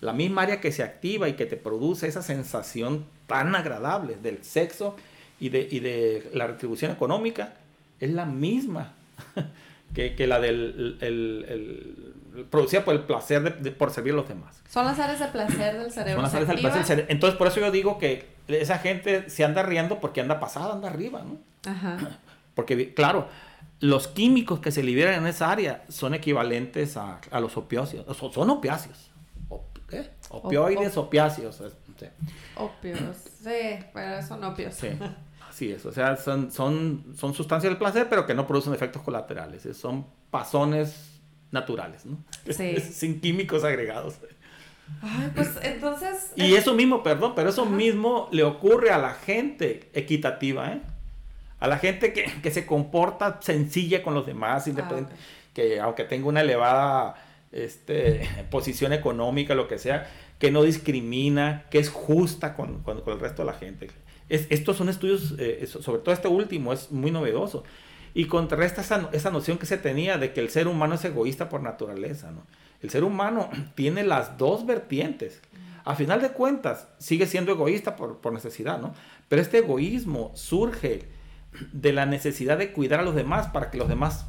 [0.00, 4.42] La misma área que se activa y que te produce esa sensación tan agradable del
[4.44, 4.96] sexo
[5.38, 7.54] y de, y de la retribución económica
[8.00, 8.94] es la misma
[9.94, 14.62] que, que la del el, producida por el placer de, por servir a los demás.
[14.68, 16.14] Son las áreas de placer del cerebro.
[16.14, 17.12] Son las áreas del placer del cerebro.
[17.12, 20.88] Entonces, por eso yo digo que esa gente se anda riendo porque anda pasada, anda
[20.88, 21.38] arriba, ¿no?
[21.70, 22.18] Ajá.
[22.54, 23.28] Porque, claro,
[23.80, 28.04] los químicos que se liberan en esa área son equivalentes a, a los opiáceos.
[28.14, 29.10] Son opiáceos.
[29.88, 30.10] ¿Qué?
[30.28, 31.62] Opioides, opiáceos.
[31.98, 32.06] Sí.
[32.56, 34.74] Opios, sí, pero son opios.
[34.74, 34.88] Sí.
[35.52, 39.02] Así es, o sea, son, son, son sustancias del placer, pero que no producen efectos
[39.02, 39.68] colaterales.
[39.76, 42.16] Son pasones naturales, ¿no?
[42.48, 42.80] Sí.
[42.80, 44.14] Sin químicos agregados.
[45.02, 46.32] Ay, pues entonces...
[46.36, 50.80] Y eso mismo, perdón, pero eso mismo le ocurre a la gente equitativa, ¿eh?
[51.60, 56.04] A la gente que, que se comporta sencilla con los demás, independiente, ah, que aunque
[56.04, 57.14] tenga una elevada
[57.52, 63.20] este, posición económica, lo que sea, que no discrimina, que es justa con, con, el
[63.20, 63.90] resto de la gente.
[64.28, 67.64] Es, estos son estudios, eh, sobre todo este último, es muy novedoso
[68.14, 71.48] y contrarresta esa, esa, noción que se tenía de que el ser humano es egoísta
[71.48, 72.30] por naturaleza.
[72.30, 72.46] ¿no?
[72.82, 75.40] El ser humano tiene las dos vertientes.
[75.84, 78.94] A final de cuentas, sigue siendo egoísta por, por necesidad, ¿no?
[79.28, 81.08] Pero este egoísmo surge
[81.72, 84.26] de la necesidad de cuidar a los demás para que los demás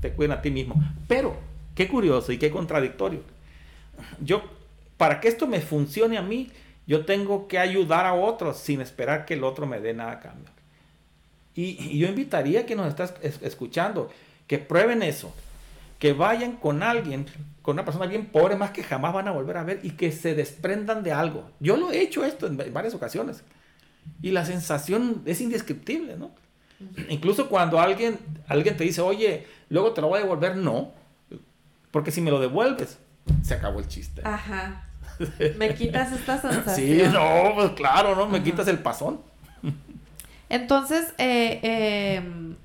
[0.00, 0.76] te cuiden a ti mismo.
[1.08, 1.36] Pero,
[1.74, 3.22] qué curioso y qué contradictorio.
[4.20, 4.42] Yo,
[4.96, 6.50] para que esto me funcione a mí,
[6.86, 10.20] yo tengo que ayudar a otros sin esperar que el otro me dé nada a
[10.20, 10.50] cambio.
[11.54, 14.10] Y, yo invitaría a que nos estás escuchando,
[14.46, 15.32] que prueben eso,
[15.98, 17.26] que vayan con alguien,
[17.62, 20.12] con una persona bien pobre, más que jamás van a volver a ver, y que
[20.12, 21.50] se desprendan de algo.
[21.60, 23.42] Yo lo he hecho esto en, varias ocasiones.
[24.20, 26.32] Y la sensación es indescriptible, ¿no?
[27.08, 28.18] Incluso cuando alguien,
[28.48, 30.92] alguien te dice, oye, luego te lo voy a devolver, no.
[31.90, 32.98] Porque si me lo devuelves,
[33.42, 34.20] se acabó el chiste.
[34.24, 34.88] Ajá.
[35.58, 36.74] Me quitas esta sensación.
[36.74, 38.26] Sí, no, pues claro, ¿no?
[38.26, 39.20] Me quitas el pasón.
[40.48, 41.60] Entonces, eh,
[42.18, 42.56] em,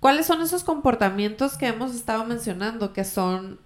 [0.00, 3.58] ¿cuáles son esos comportamientos que hemos estado mencionando que son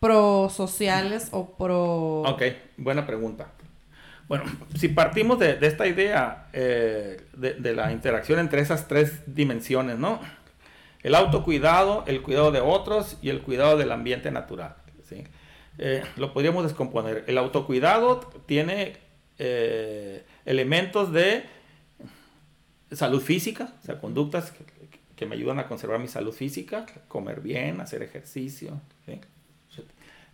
[0.00, 2.22] prosociales o pro...
[2.22, 2.42] Ok,
[2.76, 3.48] buena pregunta.
[4.28, 4.44] Bueno,
[4.76, 10.20] si partimos de, esta idea eh, de, la interacción entre esas tres dimensiones, ¿no?
[11.02, 14.76] El autocuidado, el cuidado de otros y el cuidado del ambiente natural.
[15.08, 15.24] ¿sí?
[15.78, 17.24] Eh, lo podríamos descomponer.
[17.26, 19.02] El autocuidado tiene
[20.44, 21.44] elementos de
[22.92, 24.52] salud física, o sea, conductas
[25.16, 28.80] que me ayudan a conservar mi salud física, comer bien, hacer ejercicio,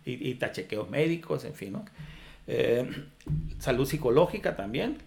[0.05, 1.77] y, y tachequeos médicos, en fin.
[2.47, 2.89] Eh,
[3.59, 4.97] salud psicológica también,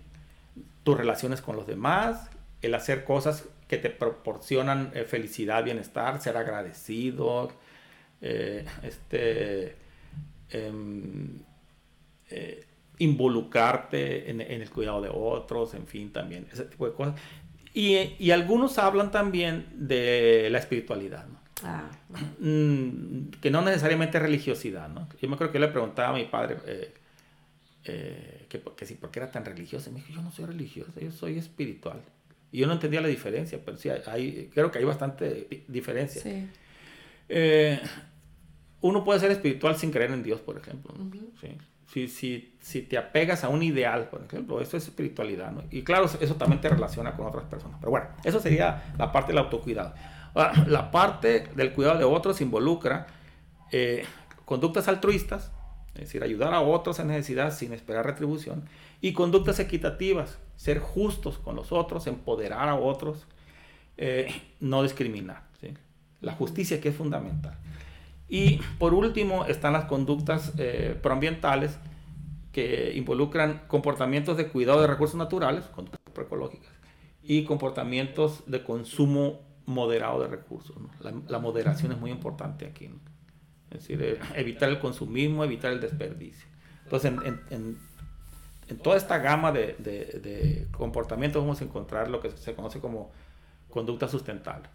[0.85, 2.31] tus relaciones con los demás,
[2.63, 7.53] el hacer cosas que te proporcionan eh, felicidad, bienestar, ser agradecido,
[10.51, 11.43] eh, em,
[12.99, 17.21] involucrarte en, el cuidado de otros, en fin, también, ese tipo de cosas.
[17.73, 21.27] Y, algunos hablan también de la espiritualidad,
[21.65, 21.91] ah.
[22.39, 25.09] mm, que no necesariamente religiosidad, ¿no?
[25.21, 26.59] Yo me creo que le preguntaba a mi padre,
[27.85, 29.91] eh, que, que sí, porque era tan religioso.
[29.91, 32.01] me dijo, yo no soy religioso, yo soy espiritual.
[32.55, 36.23] Y yo no entendía la diferencia, pero sí, hay, creo que hay bastante diferencia.
[37.29, 37.81] Eh,
[38.85, 40.95] uno puede ser espiritual sin creer en Dios, por ejemplo.
[41.91, 45.53] Si, si, si, te apegas a un ideal, por ejemplo, eso es espiritualidad.
[45.53, 45.63] ¿no?
[45.71, 47.79] Y claro, eso también te relaciona con otras personas.
[47.81, 49.95] Pero bueno, eso sería la parte del autocuidado.
[50.67, 53.07] la parte del cuidado de otros involucra
[53.73, 54.05] eh,
[54.45, 55.51] conductas altruistas,
[55.95, 58.69] es decir, ayudar a otros en necesidad sin esperar retribución,
[59.01, 63.27] y conductas equitativas, ser justos con los otros, empoderar a otros,
[63.97, 64.29] eh,
[64.61, 65.43] no discriminar.
[66.21, 67.59] La justicia que es fundamental.
[68.35, 71.79] Y por último están las conductas eh, proambientales
[72.51, 76.73] que involucran comportamientos de cuidado de recursos naturales, conductas proecológicas,
[77.23, 80.75] y comportamientos de consumo moderado de recursos.
[81.29, 82.91] La, moderación es muy importante aquí.
[83.71, 86.49] Es decir, eh, evitar el consumismo, evitar el desperdicio.
[86.83, 87.13] Entonces,
[87.51, 87.79] en,
[88.83, 93.13] toda esta gama de, comportamientos vamos a encontrar lo que se conoce como
[93.71, 94.69] conducta sustentable.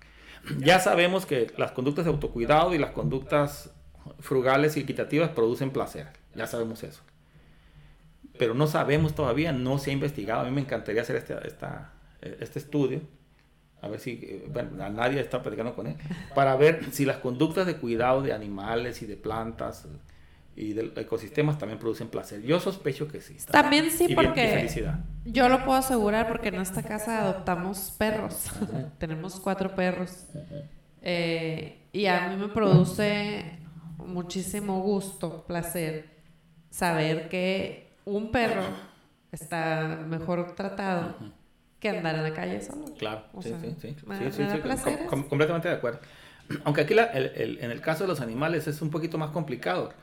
[0.59, 3.71] Ya sabemos que las conductas de autocuidado y las conductas
[4.19, 6.07] frugales y equitativas producen placer.
[6.35, 7.01] Ya sabemos eso.
[8.37, 10.41] Pero no sabemos todavía, no se ha investigado.
[10.41, 11.35] A mí me encantaría hacer este,
[12.21, 13.01] este estudio
[13.81, 15.95] a ver si, bueno, a nadie está platicando con él,
[16.35, 19.87] para ver si las conductas de cuidado de animales y de plantas
[20.60, 22.41] y de ecosistemas también producen placer.
[22.41, 23.38] Yo sospecho que sí.
[23.49, 24.68] También sí, porque
[25.24, 28.51] yo lo puedo asegurar porque en esta casa adoptamos perros.
[28.97, 30.26] Tenemos cuatro perros.
[31.01, 33.57] Eh, y a mí me produce
[33.99, 36.10] muchísimo gusto, placer,
[36.70, 38.64] saber que un perro
[39.32, 41.16] está mejor tratado
[41.80, 42.93] que andar en la calle solo.
[42.97, 46.01] Claro, sí, sí, sí, sí, sí, completamente de acuerdo.
[46.66, 49.93] Aunque aquí en el caso de los animales es un poquito más complicado.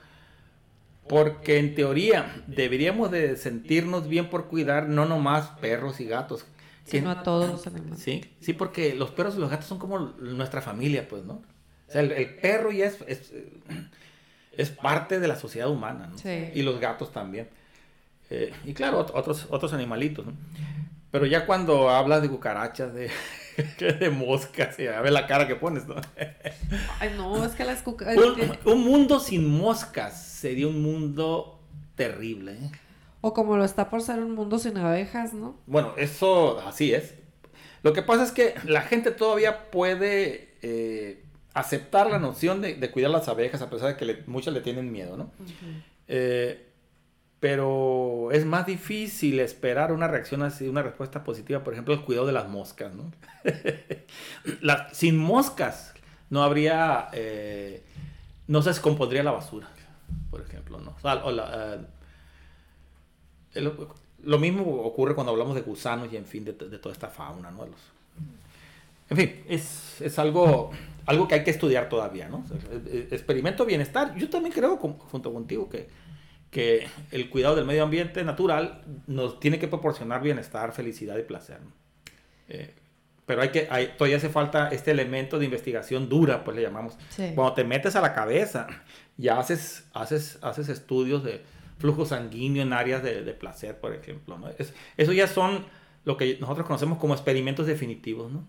[1.08, 6.44] Porque en teoría deberíamos de sentirnos bien por cuidar no nomás perros y gatos.
[6.84, 8.00] Sino a todos los animales.
[8.00, 11.42] Sí, sí, porque los perros y los gatos son como nuestra familia, pues, ¿no?
[11.88, 12.98] O sea, el, perro ya es,
[14.52, 16.18] es, parte de la sociedad humana, ¿no?
[16.18, 16.50] Sí.
[16.54, 17.48] Y los gatos también.
[18.30, 20.32] Eh, y claro, otros, otros animalitos, ¿no?
[21.10, 23.10] Pero ya cuando hablas de cucarachas, de,
[23.78, 25.96] de moscas, a ver la cara que pones, ¿no?
[27.00, 28.24] Ay, no, es que las cucarachas...
[28.64, 31.58] Un, mundo sin moscas sería un mundo
[31.94, 32.52] terrible.
[32.52, 32.70] ¿eh?
[33.20, 35.56] O como lo está por ser un mundo sin abejas, ¿no?
[35.66, 37.14] Bueno, eso así es.
[37.82, 43.10] Lo que pasa es que la gente todavía puede eh, aceptar la noción de, cuidar
[43.10, 45.30] las abejas, a pesar de que muchas le tienen miedo, ¿no?
[47.40, 52.26] Pero es más difícil esperar una reacción así, una respuesta positiva, por ejemplo, el cuidado
[52.26, 53.12] de las moscas, ¿no?
[54.92, 55.92] sin moscas
[56.30, 57.82] no habría, eh,
[58.46, 59.68] no se descompondría la basura,
[60.30, 60.96] por ejemplo, ¿no?
[63.54, 63.72] Eh,
[64.22, 67.66] lo, mismo ocurre cuando hablamos de gusanos y, en fin, de, toda esta fauna, ¿no?
[67.66, 67.80] Los,
[69.10, 70.70] en fin, es, es, algo,
[71.04, 72.44] algo que hay que estudiar todavía, ¿no?
[73.10, 74.16] Experimento bienestar.
[74.16, 75.88] Yo también creo, junto contigo, que
[76.50, 81.58] que el cuidado del medio ambiente natural nos tiene que proporcionar bienestar, felicidad y placer.
[82.48, 82.74] Eh,
[83.26, 86.96] pero hay que, hay, todavía hace falta este elemento de investigación dura, pues le llamamos.
[87.34, 88.68] Cuando te metes a la cabeza,
[89.16, 91.42] ya haces, haces, haces estudios de
[91.78, 94.38] flujo sanguíneo en áreas de, placer, por ejemplo.
[94.38, 94.48] ¿no?
[94.96, 95.66] eso ya son
[96.04, 98.46] lo que nosotros conocemos como experimentos definitivos, ¿no?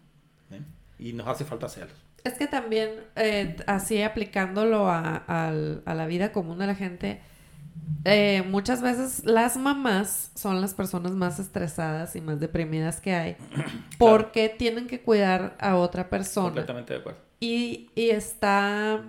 [0.52, 0.62] ¿Eh?
[1.00, 1.98] Y nos hace falta hacerlos.
[2.24, 7.20] Es que también, eh, así aplicándolo a, a la vida común de la gente,
[8.10, 13.36] eh, muchas veces las mamás son las personas más estresadas y más deprimidas que hay
[13.98, 16.48] porque tienen que cuidar a otra persona.
[16.48, 17.20] Completamente de acuerdo.
[17.42, 19.04] Y, está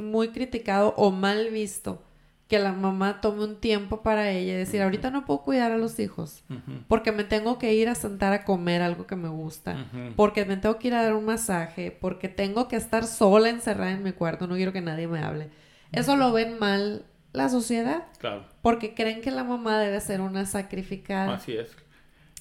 [0.00, 2.02] muy criticado o mal visto
[2.48, 5.78] que la mamá tome un tiempo para ella y decir, ahorita no puedo cuidar a
[5.78, 6.42] los hijos
[6.88, 10.56] porque me tengo que ir a sentar a comer algo que me gusta, porque me
[10.56, 14.10] tengo que ir a dar un masaje, porque tengo que estar sola encerrada en mi
[14.10, 15.50] cuarto, no quiero que nadie me hable.
[15.92, 18.04] Eso lo ven mal la sociedad.
[18.18, 18.44] Claro.
[18.62, 21.34] Porque creen que la mamá debe ser una sacrificada.
[21.34, 21.70] Así es.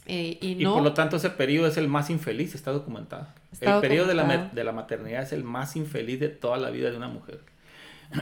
[0.06, 3.28] Eh, y, y, por lo tanto ese periodo es el más infeliz, está documentado.
[3.62, 6.90] el periodo de la, de la maternidad es el más infeliz de toda la vida
[6.90, 7.42] de una mujer.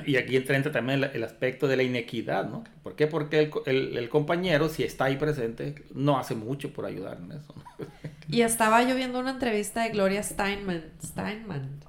[0.05, 2.65] Y aquí entra, entra también el, el, aspecto de la inequidad, ¿no?
[2.83, 3.07] ¿Por qué?
[3.07, 7.31] Porque el, el, el, compañero, si está ahí presente, no hace mucho por ayudar en
[7.31, 7.55] eso.
[8.29, 10.83] Y estaba yo viendo una entrevista de Gloria Steinman.
[11.01, 11.79] Steinman.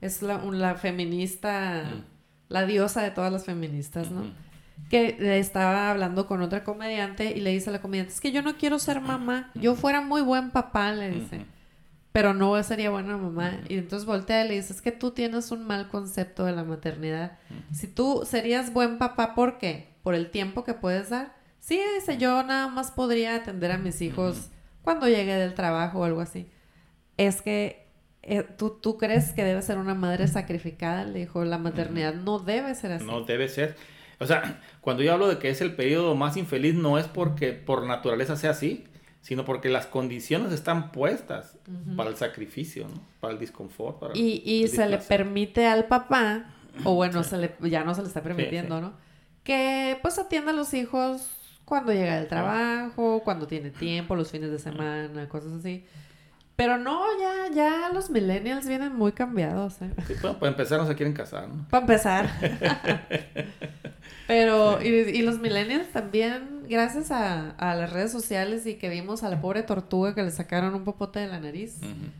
[0.00, 2.15] Es la, la feminista, mm.
[2.48, 4.24] La diosa de todas las feministas, ¿no?
[4.90, 8.42] Que estaba hablando con otra comediante y le dice a la comediante, es que yo
[8.42, 9.50] no quiero ser mamá.
[9.54, 11.46] Yo fuera muy buen papá, le dice.
[12.12, 13.60] Pero no sería buena mamá.
[13.68, 16.64] Y entonces voltea y le dice, es que tú tienes un mal concepto de la
[16.64, 17.38] maternidad.
[17.72, 19.94] Si tú serías buen papá, ¿por qué?
[20.02, 21.34] Por el tiempo que puedes dar.
[21.60, 24.50] Sí, dice, yo nada más podría atender a mis hijos
[24.82, 26.48] cuando llegue del trabajo o algo así.
[27.16, 27.85] Es que
[28.56, 32.74] ¿tú, tú crees que debe ser una madre sacrificada, le dijo, la maternidad no debe
[32.74, 33.04] ser así.
[33.04, 33.76] No debe ser.
[34.18, 37.52] O sea, cuando yo hablo de que es el periodo más infeliz, no es porque
[37.52, 38.84] por naturaleza sea así,
[39.20, 41.96] sino porque las condiciones están puestas uh -huh.
[41.96, 43.00] para el sacrificio, ¿no?
[43.20, 43.98] para el disconfort.
[43.98, 46.54] Para y y el se le permite al papá,
[46.84, 47.30] o bueno, sí.
[47.30, 48.88] se le, ya no se le está permitiendo, sí, sí.
[48.88, 48.96] ¿no?
[49.44, 51.28] Que pues atienda a los hijos
[51.64, 55.84] cuando llega del trabajo, cuando tiene tiempo, los fines de semana, cosas así.
[56.56, 59.82] Pero no, ya, ya los millennials vienen muy cambiados.
[59.82, 59.90] ¿eh?
[60.06, 61.66] Sí, bueno, para empezar no se quieren casar, ¿no?
[61.68, 62.30] Para empezar.
[64.26, 69.22] Pero, y, y, los millennials también, gracias a, a, las redes sociales y que vimos
[69.22, 72.10] a la pobre tortuga que le sacaron un popote de la nariz, uh -huh.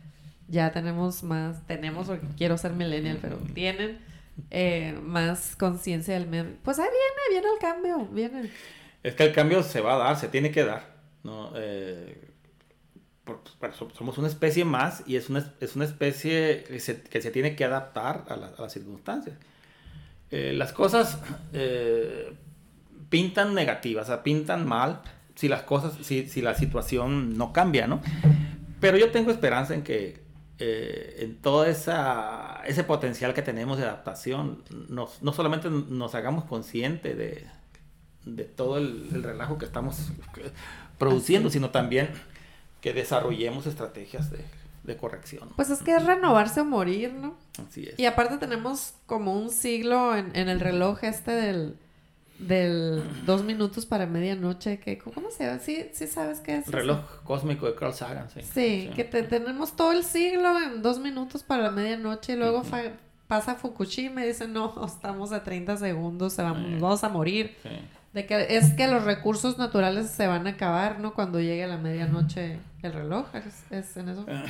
[0.47, 3.97] ya tenemos más, tenemos, porque quiero ser millennial, pero tienen
[4.51, 6.55] eh, más conciencia del medio.
[6.63, 8.51] Pues ahí viene, viene el cambio, viene.
[9.03, 10.83] Es que el cambio se va a dar, se tiene que dar,
[11.23, 11.51] ¿no?
[11.55, 12.26] Eh,
[13.27, 13.41] por,
[13.93, 17.55] somos una especie más y es una, es una especie que se, que se tiene
[17.55, 19.35] que adaptar a, la, a las circunstancias.
[20.31, 21.19] Eh, las cosas
[21.53, 22.33] eh,
[23.09, 25.01] pintan negativas, o sea, pintan mal
[25.35, 28.01] si las cosas, si, si, la situación no cambia, ¿no?
[28.79, 30.19] Pero yo tengo esperanza en que
[30.59, 36.45] eh, en todo esa, ese potencial que tenemos de adaptación, nos, no solamente nos hagamos
[36.45, 37.45] conscientes de,
[38.25, 40.11] de todo el, el, relajo que estamos
[40.97, 42.09] produciendo, sino también
[42.81, 44.39] que desarrollemos estrategias de,
[44.83, 45.49] de corrección.
[45.55, 47.35] Pues es que es renovarse o morir, ¿no?
[47.67, 47.99] Así es.
[47.99, 51.75] Y aparte tenemos como un siglo en, en el reloj este del,
[52.39, 55.59] del dos minutos para medianoche, que ¿cómo se llama?
[55.59, 56.67] Sí, sí sabes qué es.
[56.67, 57.21] Reloj eso?
[57.23, 58.41] cósmico de Carl Sagan, sí.
[58.41, 58.89] Sí, sí.
[58.95, 62.63] que te, tenemos todo el siglo en dos minutos para la medianoche y luego uh
[62.63, 62.91] -huh.
[63.27, 66.77] pasa Fukushima y dice, no, estamos a 30 segundos, vamos, sí.
[66.79, 67.55] vamos a morir.
[67.63, 67.69] Sí.
[68.13, 71.13] De que es que los recursos naturales se van a acabar, ¿no?
[71.13, 74.21] Cuando llegue la medianoche el reloj, ¿es, es en eso?
[74.21, 74.47] Uh,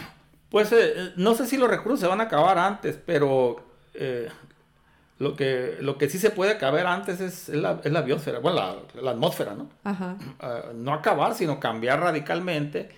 [0.50, 4.30] pues eh, no sé si los recursos se van a acabar antes, pero eh,
[5.20, 8.40] lo, que, lo que sí se puede acabar antes es, es, la, es la, biosfera,
[8.40, 9.70] bueno, la, la atmósfera, ¿no?
[9.84, 10.16] Ajá.
[10.42, 12.90] Uh, no acabar, sino cambiar radicalmente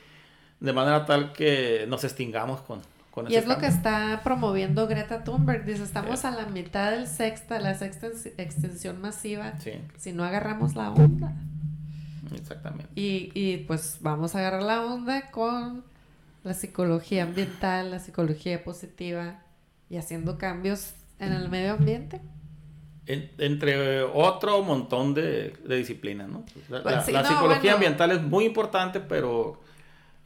[0.60, 2.82] de manera tal que nos extingamos con,
[3.12, 3.56] con y es cambio.
[3.56, 5.66] lo que está promoviendo Greta Thunberg.
[5.66, 6.28] Dice, estamos sí.
[6.28, 8.08] a la mitad del sexta, la sexta
[8.38, 9.58] extensión masiva.
[9.60, 9.72] Sí.
[9.98, 11.34] Si no agarramos la onda.
[12.34, 12.90] Exactamente.
[12.96, 15.84] Y, y pues vamos a agarrar la onda con
[16.44, 19.40] la psicología ambiental, la psicología positiva
[19.90, 22.22] y haciendo cambios en el medio ambiente.
[23.08, 26.46] En, entre otro montón de, de disciplinas, ¿no?
[26.70, 27.76] La, pues sí, la, la no, psicología bueno.
[27.76, 29.60] ambiental es muy importante, pero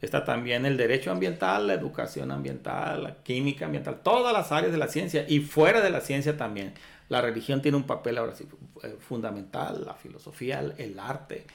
[0.00, 4.78] está también el derecho ambiental, la educación ambiental, la química ambiental, todas las áreas de
[4.78, 6.74] la ciencia y fuera de la ciencia también.
[7.08, 8.46] La religión tiene un papel ahora sí
[8.82, 11.46] eh, fundamental, la filosofía, el arte,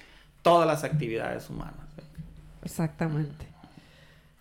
[0.41, 1.87] todas las actividades humanas.
[1.97, 2.03] ¿eh?
[2.63, 3.47] Exactamente.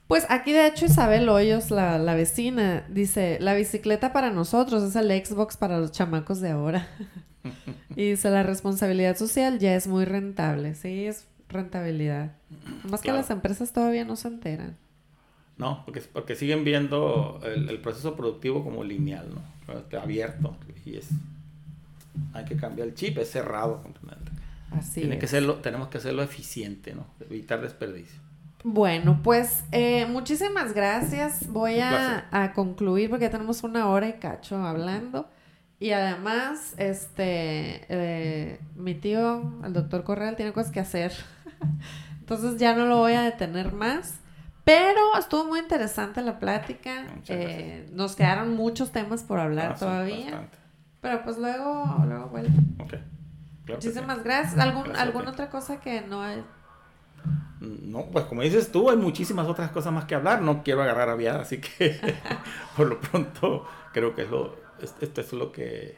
[0.07, 4.97] Pues aquí de hecho Isabel Hoyos, la, la, vecina, dice, la bicicleta para nosotros es
[4.97, 6.89] el Xbox para los chamacos de ahora.
[7.97, 12.33] y dice, la responsabilidad social ya es muy rentable, sí, es rentabilidad.
[12.85, 13.03] Más claro.
[13.03, 14.77] que las empresas todavía no se enteran.
[15.57, 19.99] No, porque, porque siguen viendo el, el proceso productivo como lineal, ¿no?
[19.99, 20.57] Abierto.
[20.85, 21.09] Y es,
[22.33, 24.31] hay que cambiar el chip, es cerrado completamente.
[24.71, 25.21] Así Tiene es.
[25.21, 27.07] que serlo, tenemos que hacerlo eficiente, ¿no?
[27.21, 28.21] Evitar desperdicio.
[28.65, 31.49] Bueno, pues eh, muchísimas gracias.
[31.49, 35.29] Voy a, a, concluir porque ya tenemos una hora y cacho hablando.
[35.81, 41.13] Y además, este, eh, mi tío, el doctor Correal, tiene cosas que hacer.
[42.21, 44.21] Entonces ya no lo voy a detener más.
[44.65, 47.07] Pero estuvo muy interesante la plática.
[47.29, 50.29] Eh, nos quedaron muchos temas por hablar ah, todavía.
[50.29, 50.59] Sí,
[51.01, 52.27] pero pues luego, luego.
[52.27, 53.03] Okay.
[53.65, 54.25] Claro Muchísimas sí.
[54.25, 54.59] gracias.
[54.59, 56.45] ¿Algún, gracias ¿Alguna otra cosa que no hay?
[57.61, 60.43] No, pues como dices tú, hay muchísimas otras cosas más que hablar.
[60.43, 61.99] No quiero agarrar a viada, así que
[62.77, 65.97] por lo pronto creo que es lo, esto es lo que...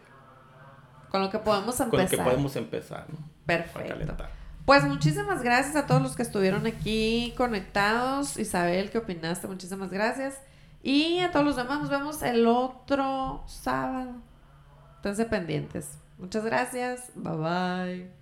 [1.10, 1.90] Con lo que podemos empezar.
[1.90, 3.18] Con lo que podemos empezar, ¿no?
[3.46, 4.14] Perfecto.
[4.70, 8.36] Pues muchísimas gracias a todos los que estuvieron aquí conectados.
[8.36, 9.48] Isabel, ¿qué opinaste?
[9.48, 10.40] Muchísimas gracias.
[10.80, 14.12] Y a todos los demás nos vemos el otro sábado.
[14.94, 15.98] Esténse pendientes.
[16.18, 17.10] Muchas gracias.
[17.16, 18.19] Bye bye.